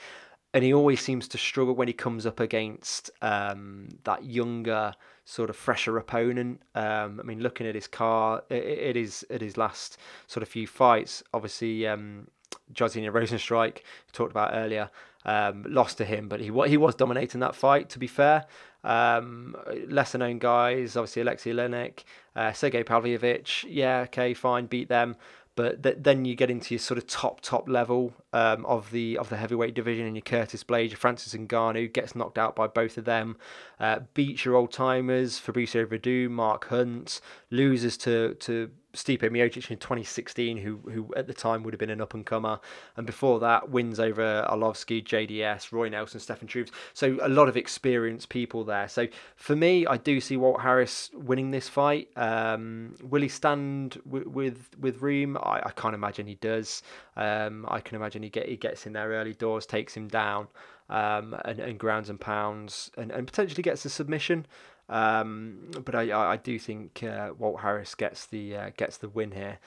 And 0.54 0.64
he 0.64 0.74
always 0.74 1.00
seems 1.00 1.28
to 1.28 1.38
struggle 1.38 1.76
when 1.76 1.88
he 1.88 1.94
comes 1.94 2.26
up 2.26 2.40
against 2.40 3.12
um, 3.22 3.88
that 4.04 4.24
younger, 4.26 4.96
sort 5.24 5.52
of 5.52 5.56
fresher 5.56 5.96
opponent. 5.98 6.64
Um, 6.74 7.20
I 7.20 7.24
mean, 7.24 7.40
looking 7.40 7.68
at 7.68 7.76
his 7.76 7.86
car, 7.86 8.42
it, 8.50 8.64
it 8.64 8.98
is 8.98 9.24
at 9.30 9.42
his 9.42 9.58
last 9.58 10.00
sort 10.26 10.42
of 10.42 10.50
few 10.50 10.66
fights. 10.66 11.22
Obviously, 11.36 11.86
um, 11.86 12.30
Jairzinho 12.74 13.12
Rozenstruik, 13.12 13.82
talked 14.12 14.32
about 14.32 14.52
earlier, 14.54 14.90
um, 15.26 15.66
lost 15.68 15.98
to 16.00 16.06
him, 16.06 16.28
but 16.28 16.40
he 16.40 16.52
he 16.68 16.78
was 16.78 16.96
dominating 16.96 17.42
that 17.42 17.56
fight. 17.56 17.90
To 17.90 18.00
be 18.00 18.08
fair, 18.08 18.46
um, 18.84 19.56
lesser 19.88 20.18
known 20.18 20.39
guys, 20.39 20.96
obviously 20.96 21.22
Alexei 21.22 21.52
Oleinik, 21.52 22.04
uh, 22.36 22.52
Pavlovich, 22.52 23.65
yeah, 23.68 24.02
okay, 24.02 24.34
fine, 24.34 24.65
beat 24.68 24.89
them. 24.89 25.15
But 25.56 25.84
th- 25.84 25.98
then 26.00 26.24
you 26.24 26.36
get 26.36 26.50
into 26.50 26.74
your 26.74 26.80
sort 26.80 26.98
of 26.98 27.06
top 27.06 27.42
top 27.42 27.68
level 27.68 28.13
um, 28.32 28.65
of 28.65 28.92
the 28.92 29.18
of 29.18 29.28
the 29.28 29.36
heavyweight 29.36 29.74
division, 29.74 30.06
and 30.06 30.15
your 30.15 30.22
Curtis 30.22 30.63
Blaydes, 30.63 30.92
your 30.92 30.98
Francis 30.98 31.34
Ngannou 31.34 31.92
gets 31.92 32.15
knocked 32.15 32.38
out 32.38 32.56
by 32.56 32.68
both 32.68 32.98
of 32.98 33.04
them, 33.04 33.36
uh, 33.78 34.00
beats 34.13 34.46
your 34.46 34.56
old 34.56 34.72
timers, 34.72 35.38
Fabricio 35.38 35.86
Werdum, 35.86 36.30
Mark 36.30 36.70
Hunt, 36.70 37.20
loses 37.52 37.98
to 37.98 38.36
to 38.36 38.72
Stipe 38.93 39.21
Miocic 39.21 39.69
in 39.69 39.78
2016, 39.78 40.58
who 40.58 40.78
who 40.91 41.13
at 41.15 41.28
the 41.28 41.34
time 41.34 41.63
would 41.63 41.73
have 41.73 41.80
been 41.80 41.91
an 41.91 42.02
up 42.02 42.13
and 42.13 42.25
comer, 42.25 42.60
and 42.97 43.06
before 43.06 43.39
that 43.39 43.69
wins 43.69 43.99
over 43.99 44.45
Arlovsky, 44.49 45.04
JDS, 45.04 45.71
Roy 45.71 45.89
Nelson, 45.89 46.19
Stefan 46.19 46.47
Struve. 46.47 46.71
So 46.93 47.17
a 47.21 47.30
lot 47.30 47.47
of 47.47 47.56
experienced 47.56 48.30
people 48.30 48.63
there. 48.63 48.88
So 48.88 49.08
for 49.36 49.56
me, 49.56 49.86
I 49.86 49.97
do 49.97 50.19
see 50.19 50.38
Walt 50.38 50.62
Harris 50.62 51.12
winning 51.13 51.52
this 51.52 51.69
fight. 51.69 52.10
Um, 52.15 52.95
will 53.04 53.21
he 53.21 53.30
stand 53.30 54.02
w- 54.06 54.28
with 54.28 54.69
with 54.80 55.02
Reem? 55.02 55.38
I, 55.38 55.62
I 55.65 55.71
can't 55.75 55.93
imagine 55.95 56.25
he 56.25 56.36
does. 56.36 56.82
Um, 57.15 57.65
I 57.69 57.82
can 57.82 57.95
imagine 57.95 58.23
he 58.23 58.30
get 58.30 58.47
he 58.47 58.58
gets 58.58 58.88
in 58.88 58.93
there 58.93 59.10
early 59.10 59.34
doors, 59.34 59.67
takes 59.67 59.95
him 59.95 60.08
down, 60.08 60.47
um, 60.89 61.36
and, 61.45 61.60
and 61.60 61.80
grounds 61.80 62.10
and 62.10 62.19
pounds, 62.19 62.89
and, 62.97 63.12
and 63.12 63.28
potentially 63.28 63.62
gets 63.62 63.86
a 63.86 63.89
submission. 63.89 64.47
Um, 64.89 65.69
but 65.86 65.95
I, 65.95 66.32
I 66.34 66.38
do 66.38 66.58
think 66.58 67.04
uh, 67.04 67.32
Walt 67.38 67.62
Harris 67.62 67.95
gets 67.95 68.25
the 68.25 68.56
uh, 68.56 68.69
gets 68.75 68.97
the 68.97 69.10
win 69.10 69.32
here. 69.32 69.60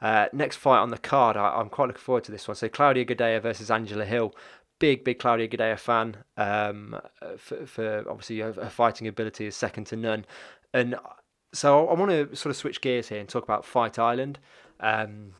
Uh, 0.00 0.26
next 0.32 0.56
fight 0.56 0.78
on 0.78 0.90
the 0.90 0.98
card, 0.98 1.36
I, 1.36 1.60
am 1.60 1.68
quite 1.68 1.88
looking 1.88 2.00
forward 2.00 2.24
to 2.24 2.32
this 2.32 2.48
one. 2.48 2.54
So 2.54 2.68
Claudia 2.68 3.04
Gadelha 3.04 3.42
versus 3.42 3.70
Angela 3.70 4.06
Hill. 4.06 4.34
Big, 4.78 5.04
big 5.04 5.18
Claudia 5.18 5.46
Gadelha 5.46 5.78
fan. 5.78 6.16
Um, 6.38 6.98
for, 7.36 7.66
for, 7.66 8.04
obviously 8.08 8.38
her, 8.38 8.52
her, 8.54 8.70
fighting 8.70 9.06
ability 9.06 9.46
is 9.46 9.54
second 9.54 9.84
to 9.88 9.96
none. 9.96 10.24
And 10.72 10.94
so 11.52 11.86
I 11.86 11.94
want 11.94 12.10
to 12.10 12.34
sort 12.34 12.50
of 12.50 12.56
switch 12.56 12.80
gears 12.80 13.10
here 13.10 13.20
and 13.20 13.28
talk 13.28 13.44
about 13.44 13.66
Fight 13.66 13.98
Island. 13.98 14.38
Um, 14.80 15.34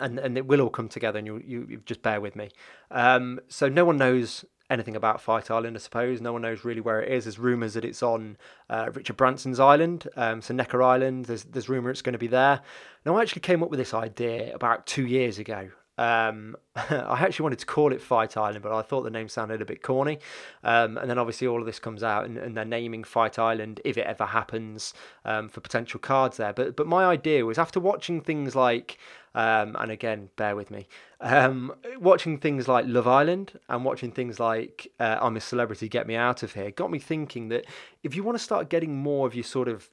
and 0.00 0.18
and 0.18 0.38
it 0.38 0.46
will 0.46 0.60
all 0.60 0.70
come 0.70 0.88
together, 0.88 1.18
and 1.18 1.26
you 1.26 1.42
you, 1.44 1.82
just 1.84 2.02
bear 2.02 2.20
with 2.20 2.34
me. 2.34 2.50
Um, 2.90 3.40
so 3.48 3.68
no 3.68 3.84
one 3.84 3.98
knows 3.98 4.44
anything 4.72 4.96
about 4.96 5.20
Fight 5.20 5.50
Island, 5.50 5.76
I 5.76 5.80
suppose. 5.80 6.20
No 6.20 6.32
one 6.32 6.42
knows 6.42 6.64
really 6.64 6.80
where 6.80 7.00
it 7.00 7.12
is. 7.12 7.24
There's 7.24 7.38
rumours 7.38 7.74
that 7.74 7.84
it's 7.84 8.02
on 8.02 8.36
uh, 8.70 8.90
Richard 8.92 9.16
Branson's 9.16 9.60
island, 9.60 10.08
um, 10.16 10.40
so 10.42 10.54
Necker 10.54 10.82
Island. 10.82 11.26
There's 11.26 11.44
there's 11.44 11.68
rumour 11.68 11.90
it's 11.90 12.02
going 12.02 12.14
to 12.14 12.18
be 12.18 12.26
there. 12.26 12.60
Now, 13.04 13.16
I 13.16 13.22
actually 13.22 13.42
came 13.42 13.62
up 13.62 13.70
with 13.70 13.78
this 13.78 13.94
idea 13.94 14.54
about 14.54 14.86
two 14.86 15.06
years 15.06 15.38
ago. 15.38 15.70
Um, 15.98 16.56
I 16.76 17.20
actually 17.20 17.44
wanted 17.44 17.58
to 17.60 17.66
call 17.66 17.92
it 17.92 18.00
Fight 18.00 18.36
Island, 18.36 18.62
but 18.62 18.72
I 18.72 18.82
thought 18.82 19.02
the 19.02 19.10
name 19.10 19.28
sounded 19.28 19.60
a 19.60 19.64
bit 19.64 19.82
corny. 19.82 20.18
Um, 20.64 20.96
and 20.96 21.08
then 21.08 21.18
obviously 21.18 21.46
all 21.46 21.60
of 21.60 21.66
this 21.66 21.78
comes 21.78 22.02
out, 22.02 22.24
and, 22.24 22.38
and 22.38 22.56
they're 22.56 22.64
naming 22.64 23.04
Fight 23.04 23.38
Island 23.38 23.80
if 23.84 23.98
it 23.98 24.06
ever 24.06 24.26
happens 24.26 24.94
um, 25.24 25.48
for 25.48 25.60
potential 25.60 26.00
cards 26.00 26.38
there. 26.38 26.52
But 26.52 26.76
but 26.76 26.86
my 26.86 27.04
idea 27.04 27.44
was 27.44 27.58
after 27.58 27.78
watching 27.78 28.20
things 28.20 28.56
like 28.56 28.98
um, 29.34 29.76
and 29.78 29.90
again, 29.90 30.30
bear 30.36 30.54
with 30.54 30.70
me. 30.70 30.86
Um, 31.20 31.74
watching 31.98 32.38
things 32.38 32.68
like 32.68 32.84
Love 32.86 33.06
Island 33.06 33.58
and 33.68 33.84
watching 33.84 34.12
things 34.12 34.38
like 34.38 34.92
uh, 35.00 35.18
I'm 35.20 35.36
a 35.36 35.40
Celebrity, 35.40 35.88
Get 35.88 36.06
Me 36.06 36.16
Out 36.16 36.42
of 36.42 36.54
Here 36.54 36.70
got 36.70 36.90
me 36.90 36.98
thinking 36.98 37.48
that 37.48 37.66
if 38.02 38.14
you 38.14 38.22
want 38.22 38.36
to 38.36 38.44
start 38.44 38.68
getting 38.68 38.96
more 38.96 39.26
of 39.26 39.34
your 39.34 39.44
sort 39.44 39.68
of 39.68 39.88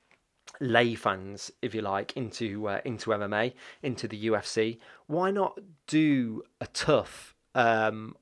lay 0.60 0.96
fans, 0.96 1.52
if 1.62 1.74
you 1.74 1.82
like, 1.82 2.16
into 2.18 2.68
uh, 2.68 2.82
into 2.84 3.12
MMA, 3.12 3.54
into 3.82 4.08
the 4.08 4.28
UFC, 4.28 4.80
why 5.08 5.32
not 5.32 5.60
do 5.88 6.44
a 6.60 6.68
TUF 6.68 7.36
um, 7.56 8.16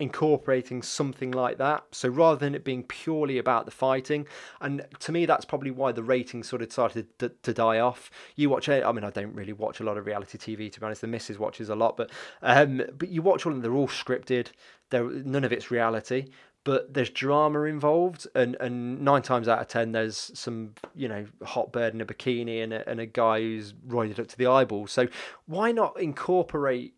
incorporating 0.00 0.82
something 0.82 1.32
like 1.32 1.58
that. 1.58 1.84
So 1.90 2.08
rather 2.08 2.38
than 2.38 2.54
it 2.54 2.64
being 2.64 2.84
purely 2.84 3.38
about 3.38 3.64
the 3.64 3.70
fighting, 3.70 4.26
and 4.60 4.86
to 5.00 5.12
me, 5.12 5.26
that's 5.26 5.44
probably 5.44 5.70
why 5.70 5.92
the 5.92 6.02
ratings 6.02 6.48
sort 6.48 6.62
of 6.62 6.72
started 6.72 7.18
to, 7.18 7.30
to 7.42 7.52
die 7.52 7.80
off. 7.80 8.10
You 8.36 8.50
watch 8.50 8.68
it. 8.68 8.84
I 8.84 8.92
mean, 8.92 9.04
I 9.04 9.10
don't 9.10 9.34
really 9.34 9.52
watch 9.52 9.80
a 9.80 9.84
lot 9.84 9.98
of 9.98 10.06
reality 10.06 10.38
TV 10.38 10.70
to 10.72 10.80
be 10.80 10.86
honest. 10.86 11.00
The 11.00 11.06
missus 11.08 11.38
watches 11.38 11.68
a 11.68 11.74
lot, 11.74 11.96
but 11.96 12.10
um, 12.42 12.82
but 12.96 13.08
you 13.08 13.22
watch 13.22 13.44
all 13.44 13.52
of 13.52 13.56
them. 13.56 13.62
They're 13.62 13.78
all 13.78 13.88
scripted. 13.88 14.48
There, 14.90 15.04
none 15.04 15.44
of 15.44 15.52
it's 15.52 15.70
reality. 15.70 16.30
But 16.64 16.92
there's 16.92 17.08
drama 17.08 17.62
involved, 17.62 18.26
and, 18.34 18.54
and 18.60 19.00
nine 19.00 19.22
times 19.22 19.48
out 19.48 19.60
of 19.60 19.68
ten, 19.68 19.92
there's 19.92 20.30
some 20.34 20.74
you 20.94 21.08
know 21.08 21.26
hot 21.42 21.72
bird 21.72 21.94
in 21.94 22.00
a 22.00 22.04
bikini 22.04 22.62
and 22.62 22.72
a, 22.72 22.88
and 22.88 23.00
a 23.00 23.06
guy 23.06 23.40
who's 23.40 23.72
roided 23.72 24.18
up 24.18 24.26
to 24.28 24.36
the 24.36 24.46
eyeballs. 24.46 24.92
So 24.92 25.08
why 25.46 25.72
not 25.72 25.98
incorporate 25.98 26.94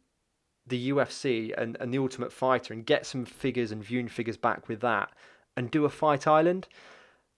the 0.70 0.90
UFC 0.90 1.52
and, 1.56 1.76
and 1.80 1.92
the 1.92 1.98
Ultimate 1.98 2.32
Fighter 2.32 2.72
and 2.72 2.86
get 2.86 3.04
some 3.04 3.24
figures 3.24 3.70
and 3.70 3.84
viewing 3.84 4.08
figures 4.08 4.36
back 4.36 4.68
with 4.68 4.80
that 4.80 5.10
and 5.56 5.70
do 5.70 5.84
a 5.84 5.90
Fight 5.90 6.26
Island. 6.26 6.66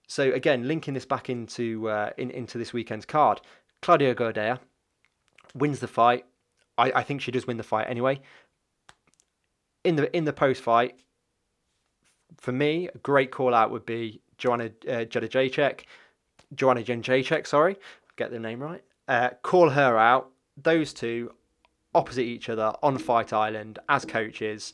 So 0.07 0.31
again, 0.31 0.67
linking 0.67 0.93
this 0.93 1.05
back 1.05 1.29
into 1.29 1.89
uh, 1.89 2.11
in, 2.17 2.31
into 2.31 2.57
this 2.57 2.71
weekend's 2.73 3.05
card, 3.05 3.41
Claudia 3.81 4.15
Gadelha 4.15 4.59
wins 5.55 5.79
the 5.79 5.87
fight. 5.87 6.25
I, 6.77 6.91
I 6.95 7.03
think 7.03 7.21
she 7.21 7.31
does 7.31 7.47
win 7.47 7.57
the 7.57 7.63
fight 7.63 7.87
anyway. 7.89 8.21
In 9.83 9.95
the 9.95 10.15
in 10.15 10.25
the 10.25 10.33
post 10.33 10.61
fight, 10.61 10.99
for 12.39 12.51
me, 12.51 12.89
a 12.93 12.97
great 12.99 13.31
call 13.31 13.53
out 13.53 13.71
would 13.71 13.85
be 13.85 14.21
Joanna 14.37 14.65
uh, 14.87 15.05
Jędrzejczyk, 15.05 15.81
Joanna 16.53 16.83
Jędrzejczyk, 16.83 17.47
sorry, 17.47 17.77
get 18.15 18.31
the 18.31 18.39
name 18.39 18.61
right. 18.61 18.83
Uh, 19.07 19.29
call 19.41 19.69
her 19.69 19.97
out. 19.97 20.29
Those 20.61 20.93
two 20.93 21.33
opposite 21.95 22.23
each 22.23 22.49
other 22.49 22.73
on 22.81 22.97
Fight 22.97 23.33
Island 23.33 23.79
as 23.89 24.05
coaches. 24.05 24.73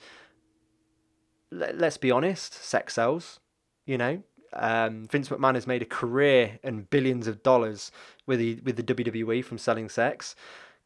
Let's 1.51 1.97
be 1.97 2.11
honest, 2.11 2.53
sex 2.53 2.93
sells. 2.93 3.39
You 3.85 3.97
know, 3.97 4.23
um, 4.53 5.07
Vince 5.07 5.29
McMahon 5.29 5.55
has 5.55 5.67
made 5.67 5.81
a 5.81 5.85
career 5.85 6.59
and 6.63 6.89
billions 6.89 7.27
of 7.27 7.43
dollars 7.43 7.91
with 8.25 8.39
the 8.39 8.59
with 8.63 8.75
the 8.75 8.83
WWE 8.83 9.43
from 9.43 9.57
selling 9.57 9.89
sex. 9.89 10.35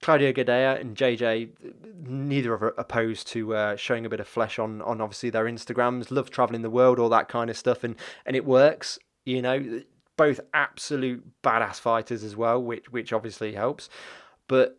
Claudia 0.01 0.33
Gadelha 0.33 0.81
and 0.81 0.97
JJ, 0.97 1.49
neither 2.05 2.53
are 2.53 2.73
opposed 2.77 3.25
to 3.27 3.55
uh, 3.55 3.75
showing 3.77 4.05
a 4.05 4.09
bit 4.09 4.19
of 4.19 4.27
flesh 4.27 4.59
on 4.59 4.81
on 4.81 4.99
obviously 4.99 5.29
their 5.29 5.45
Instagrams. 5.45 6.11
Love 6.11 6.29
traveling 6.29 6.61
the 6.61 6.69
world, 6.69 6.99
all 6.99 7.09
that 7.09 7.29
kind 7.29 7.49
of 7.49 7.57
stuff, 7.57 7.83
and 7.83 7.95
and 8.25 8.35
it 8.35 8.45
works. 8.45 8.99
You 9.25 9.41
know, 9.41 9.81
both 10.17 10.41
absolute 10.53 11.23
badass 11.41 11.79
fighters 11.79 12.23
as 12.23 12.35
well, 12.35 12.61
which 12.61 12.91
which 12.91 13.13
obviously 13.13 13.53
helps. 13.53 13.89
But 14.47 14.77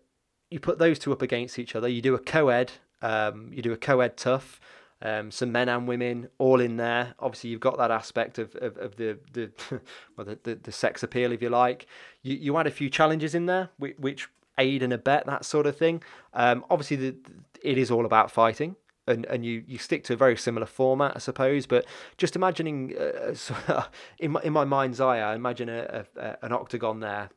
you 0.54 0.60
put 0.60 0.78
those 0.78 1.00
two 1.00 1.10
up 1.10 1.20
against 1.20 1.58
each 1.58 1.74
other. 1.74 1.88
You 1.88 2.00
do 2.00 2.14
a 2.14 2.18
co-ed, 2.20 2.70
um, 3.02 3.50
you 3.52 3.60
do 3.60 3.72
a 3.72 3.76
co-ed 3.76 4.16
TUF. 4.16 4.60
um, 5.02 5.32
some 5.32 5.50
men 5.50 5.68
and 5.68 5.88
women 5.88 6.28
all 6.38 6.60
in 6.60 6.76
there. 6.76 7.14
Obviously, 7.18 7.50
you've 7.50 7.58
got 7.58 7.76
that 7.76 7.90
aspect 7.90 8.38
of, 8.38 8.54
of, 8.54 8.78
of 8.78 8.94
the 8.94 9.18
the 9.32 9.50
well 10.16 10.24
the, 10.24 10.38
the, 10.44 10.54
the 10.54 10.70
sex 10.70 11.02
appeal, 11.02 11.32
if 11.32 11.42
you 11.42 11.50
like. 11.50 11.86
You 12.22 12.36
you 12.36 12.56
add 12.56 12.68
a 12.68 12.70
few 12.70 12.88
challenges 12.88 13.34
in 13.34 13.46
there, 13.46 13.70
which, 13.78 13.96
which 13.98 14.28
aid 14.56 14.84
and 14.84 14.92
abet 14.92 15.26
that 15.26 15.44
sort 15.44 15.66
of 15.66 15.76
thing. 15.76 16.04
Um, 16.32 16.64
obviously, 16.70 16.96
the, 16.98 17.16
it 17.60 17.76
is 17.76 17.90
all 17.90 18.06
about 18.06 18.30
fighting. 18.30 18.76
And, 19.06 19.26
and 19.26 19.44
you, 19.44 19.64
you 19.66 19.76
stick 19.76 20.02
to 20.04 20.14
a 20.14 20.16
very 20.16 20.36
similar 20.36 20.64
format, 20.64 21.12
I 21.14 21.18
suppose. 21.18 21.66
But 21.66 21.84
just 22.16 22.36
imagining, 22.36 22.94
uh, 22.96 23.82
in 24.18 24.30
my, 24.30 24.40
in 24.42 24.52
my 24.54 24.64
mind's 24.64 24.98
eye, 24.98 25.18
I 25.18 25.34
imagine 25.34 25.68
a, 25.68 26.06
a, 26.16 26.38
an 26.40 26.52
octagon 26.52 27.00
there 27.00 27.28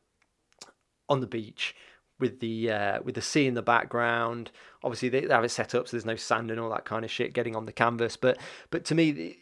on 1.10 1.20
the 1.20 1.26
beach 1.26 1.74
with 2.18 2.40
the 2.40 2.70
uh, 2.70 3.00
with 3.02 3.14
the 3.14 3.22
sea 3.22 3.46
in 3.46 3.54
the 3.54 3.62
background. 3.62 4.50
Obviously, 4.82 5.08
they 5.08 5.26
have 5.28 5.44
it 5.44 5.50
set 5.50 5.74
up 5.74 5.88
so 5.88 5.96
there's 5.96 6.04
no 6.04 6.16
sand 6.16 6.50
and 6.50 6.60
all 6.60 6.70
that 6.70 6.84
kind 6.84 7.04
of 7.04 7.10
shit 7.10 7.32
getting 7.32 7.56
on 7.56 7.66
the 7.66 7.72
canvas. 7.72 8.16
But 8.16 8.38
but 8.70 8.84
to 8.86 8.94
me, 8.94 9.38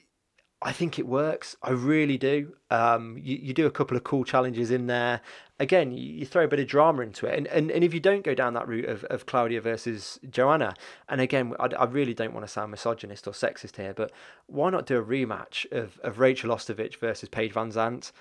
I 0.63 0.73
think 0.73 0.99
it 0.99 1.07
works. 1.07 1.55
I 1.63 1.71
really 1.71 2.17
do. 2.17 2.57
Um, 2.71 3.19
you, 3.23 3.37
you 3.37 3.53
do 3.53 3.67
a 3.67 3.71
couple 3.71 3.97
of 3.97 4.05
cool 4.05 4.25
challenges 4.25 4.71
in 4.71 4.87
there. 4.87 5.21
Again, 5.61 5.93
you, 5.93 6.03
you 6.03 6.27
throw 6.27 6.45
a 6.45 6.49
bit 6.49 6.61
of 6.61 6.67
drama 6.67 7.03
into 7.03 7.27
it. 7.27 7.37
And, 7.37 7.47
and, 7.49 7.71
and 7.71 7.85
if 7.85 7.93
you 7.93 8.01
don't 8.01 8.25
go 8.25 8.35
down 8.35 8.55
that 8.55 8.67
route 8.67 8.87
of, 8.87 9.05
of 9.05 9.27
Claudia 9.27 9.61
versus 9.61 10.19
Joanna, 10.31 10.75
and 11.11 11.21
again, 11.21 11.53
I, 11.61 11.69
I 11.79 11.85
really 11.85 12.15
don't 12.15 12.33
want 12.33 12.47
to 12.47 12.53
sound 12.53 12.71
misogynist 12.71 13.27
or 13.27 13.33
sexist 13.33 13.77
here, 13.77 13.93
but 13.93 14.13
why 14.47 14.71
not 14.71 14.87
do 14.87 14.99
a 14.99 15.05
rematch 15.05 15.71
of, 15.73 16.01
of 16.03 16.19
Rachel 16.19 16.51
Ostovich 16.51 16.97
versus 16.97 17.29
Paige 17.29 17.53
VanZant? 17.53 18.13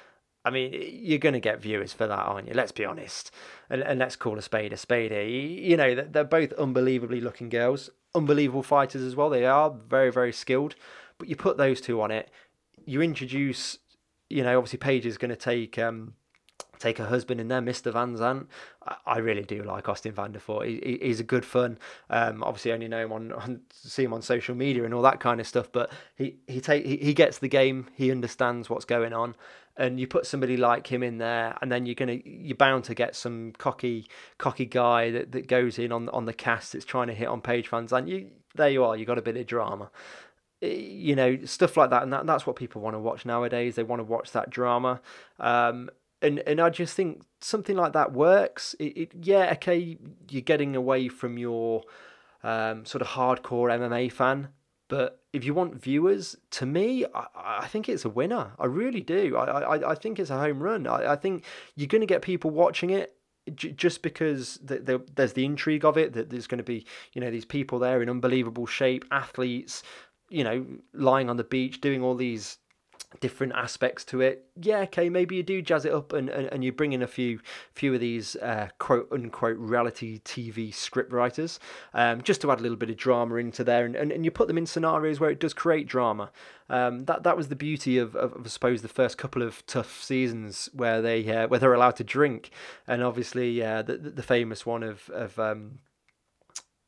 I 0.46 0.52
mean, 0.52 0.72
you're 1.02 1.18
going 1.18 1.34
to 1.34 1.40
get 1.40 1.60
viewers 1.60 1.92
for 1.92 2.06
that, 2.06 2.20
aren't 2.20 2.48
you? 2.48 2.54
Let's 2.54 2.72
be 2.72 2.86
honest. 2.86 3.32
And, 3.70 3.82
and 3.82 3.98
let's 3.98 4.16
call 4.16 4.38
a 4.38 4.44
spade 4.44 4.72
a 4.74 4.78
spade 4.78 5.12
here. 5.12 5.24
You 5.24 5.76
know, 5.76 5.96
they're 5.96 6.24
both 6.24 6.54
unbelievably 6.54 7.20
looking 7.20 7.50
girls, 7.50 7.90
unbelievable 8.14 8.62
fighters 8.62 9.02
as 9.02 9.16
well. 9.16 9.32
They 9.32 9.46
are 9.46 9.72
very, 9.72 10.12
very 10.12 10.32
skilled. 10.32 10.76
But 11.18 11.30
you 11.30 11.36
put 11.36 11.58
those 11.58 11.82
two 11.82 12.00
on 12.02 12.12
it, 12.12 12.30
you 12.86 13.02
introduce, 13.02 13.80
you 14.30 14.44
know, 14.44 14.58
obviously 14.58 14.78
Paige 14.78 15.06
is 15.06 15.18
going 15.18 15.30
to 15.30 15.36
take 15.36 15.80
um, 15.80 16.14
take 16.80 16.98
her 16.98 17.08
husband 17.08 17.42
in 17.42 17.48
there, 17.48 17.62
Mr. 17.62 17.92
VanZant. 17.92 18.48
I 19.06 19.18
really 19.18 19.44
do 19.44 19.64
like 19.64 19.90
Austin 19.90 20.14
Vanderford. 20.14 20.66
He, 20.66 21.00
he's 21.02 21.20
a 21.20 21.24
good 21.24 21.46
fun. 21.46 21.78
Um, 22.10 22.44
obviously, 22.44 22.72
only 22.72 22.88
know 22.88 23.04
him 23.04 23.12
on, 23.12 23.32
on, 23.34 23.62
see 23.72 24.04
him 24.04 24.14
on 24.14 24.22
social 24.22 24.56
media 24.56 24.84
and 24.84 24.94
all 24.94 25.02
that 25.02 25.20
kind 25.20 25.40
of 25.40 25.48
stuff. 25.48 25.72
But 25.72 25.92
he 26.16 26.36
he 26.48 26.62
take 26.62 26.86
he, 26.86 26.98
he 26.98 27.14
gets 27.14 27.40
the 27.40 27.48
game. 27.48 27.88
He 27.96 28.12
understands 28.12 28.70
what's 28.70 28.86
going 28.86 29.14
on, 29.14 29.36
and 29.78 30.00
you 30.00 30.08
put 30.08 30.26
somebody 30.26 30.58
like 30.58 30.88
him 30.88 31.04
in 31.04 31.18
there, 31.18 31.58
and 31.62 31.72
then 31.72 31.86
you're 31.86 31.96
gonna 31.96 32.20
you're 32.24 32.56
bound 32.56 32.84
to 32.86 32.96
get 32.96 33.16
some 33.16 33.54
cocky 33.58 34.08
cocky 34.38 34.66
guy 34.66 35.12
that, 35.12 35.32
that 35.32 35.48
goes 35.48 35.80
in 35.80 35.92
on 35.92 36.10
on 36.10 36.26
the 36.26 36.34
cast 36.34 36.74
that's 36.74 36.86
trying 36.86 37.08
to 37.08 37.14
hit 37.14 37.28
on 37.28 37.42
Paige 37.42 37.70
VanZant. 37.70 38.08
You 38.08 38.30
there 38.56 38.70
you 38.70 38.84
are. 38.84 38.96
You 38.96 39.06
got 39.06 39.18
a 39.18 39.24
bit 39.24 39.38
of 39.38 39.46
drama 39.48 39.90
you 40.62 41.16
know 41.16 41.38
stuff 41.46 41.78
like 41.78 41.90
that 41.90 42.04
and 42.04 42.14
that, 42.14 42.26
that's 42.26 42.48
what 42.48 42.56
people 42.56 42.82
want 42.82 42.96
to 42.96 43.00
watch 43.00 43.26
nowadays 43.26 43.76
they 43.76 43.84
want 43.84 44.00
to 44.00 44.04
watch 44.04 44.32
that 44.32 44.50
drama 44.50 45.02
um, 45.40 45.90
and 46.26 46.40
and 46.40 46.60
I 46.60 46.70
just 46.70 46.96
think 46.96 47.24
something 47.42 47.76
like 47.76 47.94
that 47.94 48.14
works 48.14 48.76
it, 48.80 48.98
it 48.98 49.12
yeah 49.22 49.52
okay 49.54 49.98
you're 50.30 50.42
getting 50.42 50.76
away 50.76 51.08
from 51.08 51.38
your 51.38 51.84
um, 52.44 52.86
sort 52.86 53.02
of 53.02 53.08
hardcore 53.10 53.70
MMA 53.72 54.12
fan 54.12 54.50
but 54.88 55.24
if 55.34 55.44
you 55.44 55.56
want 55.56 55.82
viewers, 55.82 56.36
to 56.52 56.66
me, 56.68 57.06
I, 57.14 57.26
I 57.34 57.68
think 57.68 57.90
it's 57.90 58.06
a 58.06 58.10
winner. 58.10 58.52
I 58.60 58.68
really 58.68 59.02
do. 59.02 59.36
I, 59.36 59.62
I, 59.62 59.92
I 59.92 59.96
think 59.96 60.20
it's 60.20 60.30
a 60.30 60.38
home 60.38 60.62
run. 60.62 60.86
I, 60.86 61.14
I 61.14 61.16
think 61.16 61.44
you're 61.76 61.88
going 61.88 62.02
to 62.02 62.06
get 62.06 62.22
people 62.22 62.52
watching 62.52 62.92
it 62.92 63.16
just 63.56 64.04
because 64.04 64.60
the, 64.64 64.78
the, 64.78 65.04
there's 65.16 65.34
the 65.34 65.44
intrigue 65.44 65.86
of 65.86 65.98
it 65.98 66.14
that 66.14 66.30
there's 66.30 66.46
going 66.46 66.60
to 66.60 66.64
be 66.64 66.86
you 67.14 67.22
know 67.22 67.30
these 67.30 67.46
people 67.46 67.80
there 67.80 68.02
in 68.02 68.10
unbelievable 68.10 68.68
shape 68.68 69.06
athletes 69.12 69.82
you 70.30 70.44
know, 70.44 70.66
lying 70.94 71.30
on 71.30 71.38
the 71.38 71.44
beach, 71.44 71.82
doing 71.82 72.02
all 72.02 72.16
these 72.16 72.58
different 73.20 73.54
aspects 73.54 74.04
to 74.06 74.22
it. 74.22 74.46
Yeah, 74.62 74.80
okay, 74.80 75.10
maybe 75.10 75.36
you 75.36 75.44
do 75.44 75.62
jazz 75.62 75.86
it 75.86 75.94
up 75.94 76.14
and, 76.14 76.30
and, 76.30 76.48
and 76.48 76.64
you 76.64 76.72
bring 76.72 76.94
in 76.94 77.02
a 77.02 77.08
few 77.08 77.40
few 77.74 77.94
of 77.94 78.00
these 78.00 78.36
uh, 78.38 78.70
quote 78.80 79.08
unquote 79.12 79.58
reality 79.58 80.20
TV 80.20 80.74
script 80.74 81.12
writers 81.12 81.60
um, 81.94 82.22
just 82.22 82.42
to 82.42 82.52
add 82.52 82.60
a 82.60 82.62
little 82.62 82.78
bit 82.78 82.90
of 82.90 82.98
drama 82.98 83.36
into 83.36 83.64
there 83.64 83.86
and, 83.86 83.96
and, 83.96 84.12
and 84.12 84.26
you 84.26 84.32
put 84.32 84.48
them 84.48 84.58
in 84.58 84.66
scenarios 84.66 85.20
where 85.20 85.30
it 85.30 85.40
does 85.40 85.54
create 85.54 85.88
drama. 85.88 86.32
Um, 86.70 87.06
that 87.06 87.24
that 87.24 87.38
was 87.38 87.50
the 87.50 87.56
beauty 87.56 87.98
of, 87.98 88.16
of, 88.16 88.34
of, 88.34 88.46
I 88.46 88.50
suppose 88.50 88.82
the 88.82 88.88
first 88.88 89.18
couple 89.18 89.44
of 89.44 89.66
TUF 89.68 90.02
seasons 90.04 90.70
where 90.74 91.02
they 91.02 91.28
uh, 91.30 91.48
where 91.48 91.60
they're 91.60 91.74
allowed 91.74 91.96
to 91.98 92.04
drink 92.04 92.50
and 92.88 93.04
obviously 93.04 93.64
uh, 93.64 93.82
the, 93.82 93.98
the 93.98 94.24
famous 94.24 94.66
one 94.66 94.82
of 94.82 95.10
of 95.10 95.38
um, 95.40 95.80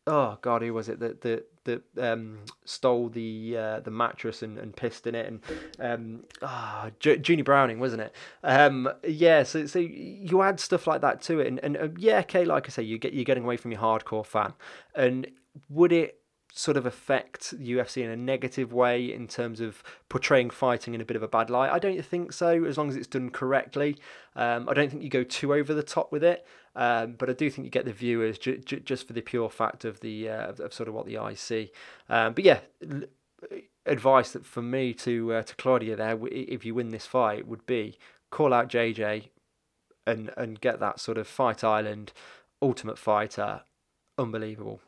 oh 0.07 0.37
god 0.41 0.61
who 0.61 0.73
was 0.73 0.89
it 0.89 0.99
that 0.99 1.21
that 1.21 1.47
that 1.65 1.83
um, 1.99 2.39
stole 2.63 3.09
the 3.09 3.57
uh, 3.57 3.79
the 3.81 3.91
mattress 3.91 4.41
and, 4.41 4.57
and 4.57 4.75
pissed 4.75 5.05
in 5.05 5.15
it 5.15 5.27
and 5.27 5.41
um, 5.79 6.23
ah 6.41 6.89
J- 6.99 7.21
Junie 7.23 7.41
Browning 7.41 7.79
wasn't 7.79 8.01
it 8.01 8.15
um, 8.43 8.89
yeah 9.05 9.43
so 9.43 9.65
so 9.65 9.79
you 9.79 10.41
add 10.41 10.59
stuff 10.59 10.87
like 10.87 11.01
that 11.01 11.21
to 11.23 11.39
it 11.41 11.47
and, 11.47 11.59
and 11.59 11.77
uh, 11.77 11.87
yeah 11.97 12.19
okay 12.19 12.45
like 12.45 12.67
I 12.67 12.69
say 12.69 12.83
you 12.83 12.97
get 12.97 13.13
you're 13.13 13.25
getting 13.25 13.43
away 13.43 13.57
from 13.57 13.71
your 13.71 13.81
hardcore 13.81 14.25
fan 14.25 14.53
and 14.95 15.27
would 15.69 15.91
it 15.91 16.21
sort 16.57 16.75
of 16.75 16.85
affect 16.87 17.53
UFC 17.59 18.03
in 18.03 18.09
a 18.09 18.15
negative 18.15 18.73
way 18.73 19.13
in 19.13 19.27
terms 19.27 19.61
of 19.61 19.83
portraying 20.09 20.49
fighting 20.49 20.95
in 20.95 21.01
a 21.01 21.05
bit 21.05 21.15
of 21.15 21.21
a 21.21 21.27
bad 21.27 21.49
light? 21.49 21.71
I 21.71 21.77
don't 21.77 22.03
think 22.03 22.33
so, 22.33 22.63
as 22.65 22.77
long 22.77 22.89
as 22.89 22.95
it's 22.95 23.07
done 23.07 23.29
correctly. 23.29 23.97
Um, 24.35 24.67
I 24.67 24.73
don't 24.73 24.89
think 24.89 25.03
you 25.03 25.09
go 25.09 25.23
too 25.23 25.53
over 25.53 25.73
the 25.73 25.83
top 25.83 26.11
with 26.11 26.23
it, 26.23 26.45
um, 26.77 27.15
but 27.17 27.29
I 27.29 27.33
do 27.33 27.49
think 27.49 27.65
you 27.65 27.71
get 27.71 27.83
the 27.85 27.91
viewers 27.91 28.37
ju- 28.37 28.59
ju- 28.59 28.79
just 28.79 29.05
for 29.07 29.13
the 29.13 29.21
pure 29.21 29.49
fact 29.49 29.83
of 29.83 29.99
the 29.99 30.29
uh, 30.29 30.53
of, 30.59 30.73
sort 30.73 30.87
of 30.87 30.95
what 30.95 31.05
the 31.05 31.17
eyes 31.17 31.41
see. 31.41 31.71
Um, 32.07 32.33
but 32.33 32.45
yeah. 32.45 32.59
L- 32.89 33.03
advice 33.85 34.31
that 34.31 34.45
for 34.45 34.61
me 34.61 34.93
to 34.93 35.33
uh, 35.33 35.43
to 35.43 35.55
Claudia 35.55 35.95
there, 35.95 36.17
if 36.27 36.65
you 36.65 36.73
win 36.73 36.89
this 36.89 37.05
fight, 37.05 37.47
would 37.47 37.65
be 37.65 37.97
call 38.31 38.53
out 38.53 38.67
JJ 38.67 39.29
and 40.05 40.31
and 40.35 40.59
get 40.59 40.79
that 40.79 40.99
sort 40.99 41.17
of 41.17 41.27
Fight 41.27 41.63
Island 41.63 42.13
Ultimate 42.61 42.97
Fighter, 42.97 43.61
unbelievable. 44.17 44.81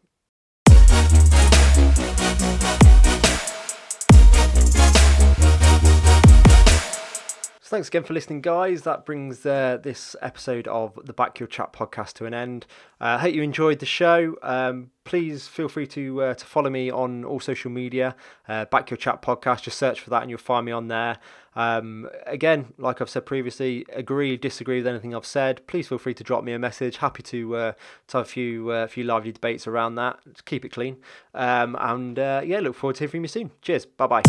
So 7.69 7.75
thanks 7.75 7.87
again 7.89 8.03
for 8.03 8.15
listening, 8.15 8.41
guys. 8.41 8.81
That 8.81 9.05
brings 9.05 9.45
uh, 9.45 9.77
this 9.83 10.15
episode 10.23 10.67
of 10.67 10.97
the 11.05 11.13
Back 11.13 11.39
Your 11.39 11.45
Chat 11.45 11.71
podcast 11.71 12.13
to 12.13 12.25
an 12.25 12.33
end. 12.33 12.65
I 12.99 13.13
uh, 13.13 13.17
hope 13.19 13.35
you 13.35 13.43
enjoyed 13.43 13.77
the 13.77 13.85
show. 13.85 14.35
Um, 14.41 14.89
please 15.03 15.47
feel 15.47 15.69
free 15.69 15.85
to 15.85 16.23
uh, 16.23 16.33
to 16.33 16.45
follow 16.47 16.71
me 16.71 16.89
on 16.89 17.23
all 17.23 17.39
social 17.39 17.69
media. 17.69 18.15
Uh, 18.47 18.65
Back 18.65 18.89
Your 18.89 18.97
Chat 18.97 19.21
podcast. 19.21 19.61
Just 19.61 19.77
search 19.77 20.01
for 20.01 20.09
that, 20.09 20.23
and 20.23 20.31
you'll 20.31 20.39
find 20.39 20.65
me 20.65 20.71
on 20.71 20.87
there. 20.87 21.19
Um, 21.55 22.09
again, 22.25 22.73
like 22.79 23.01
I've 23.01 23.09
said 23.11 23.27
previously, 23.27 23.85
agree, 23.93 24.35
disagree 24.35 24.77
with 24.77 24.87
anything 24.87 25.13
I've 25.13 25.23
said. 25.23 25.61
Please 25.67 25.87
feel 25.89 25.99
free 25.99 26.15
to 26.15 26.23
drop 26.23 26.43
me 26.43 26.53
a 26.53 26.59
message. 26.59 26.97
Happy 26.97 27.21
to 27.21 27.55
uh, 27.55 27.73
to 28.07 28.17
have 28.17 28.25
a 28.25 28.29
few 28.29 28.71
uh, 28.71 28.87
few 28.87 29.03
lively 29.03 29.31
debates 29.31 29.67
around 29.67 29.93
that. 29.93 30.17
Just 30.25 30.45
keep 30.45 30.65
it 30.65 30.69
clean. 30.69 30.97
Um, 31.35 31.77
and 31.79 32.17
yeah, 32.17 32.61
look 32.63 32.73
forward 32.73 32.95
to 32.95 33.01
hearing 33.01 33.11
from 33.11 33.21
you 33.21 33.27
soon. 33.27 33.51
Cheers. 33.61 33.85
Bye 33.85 34.07
bye. 34.07 34.23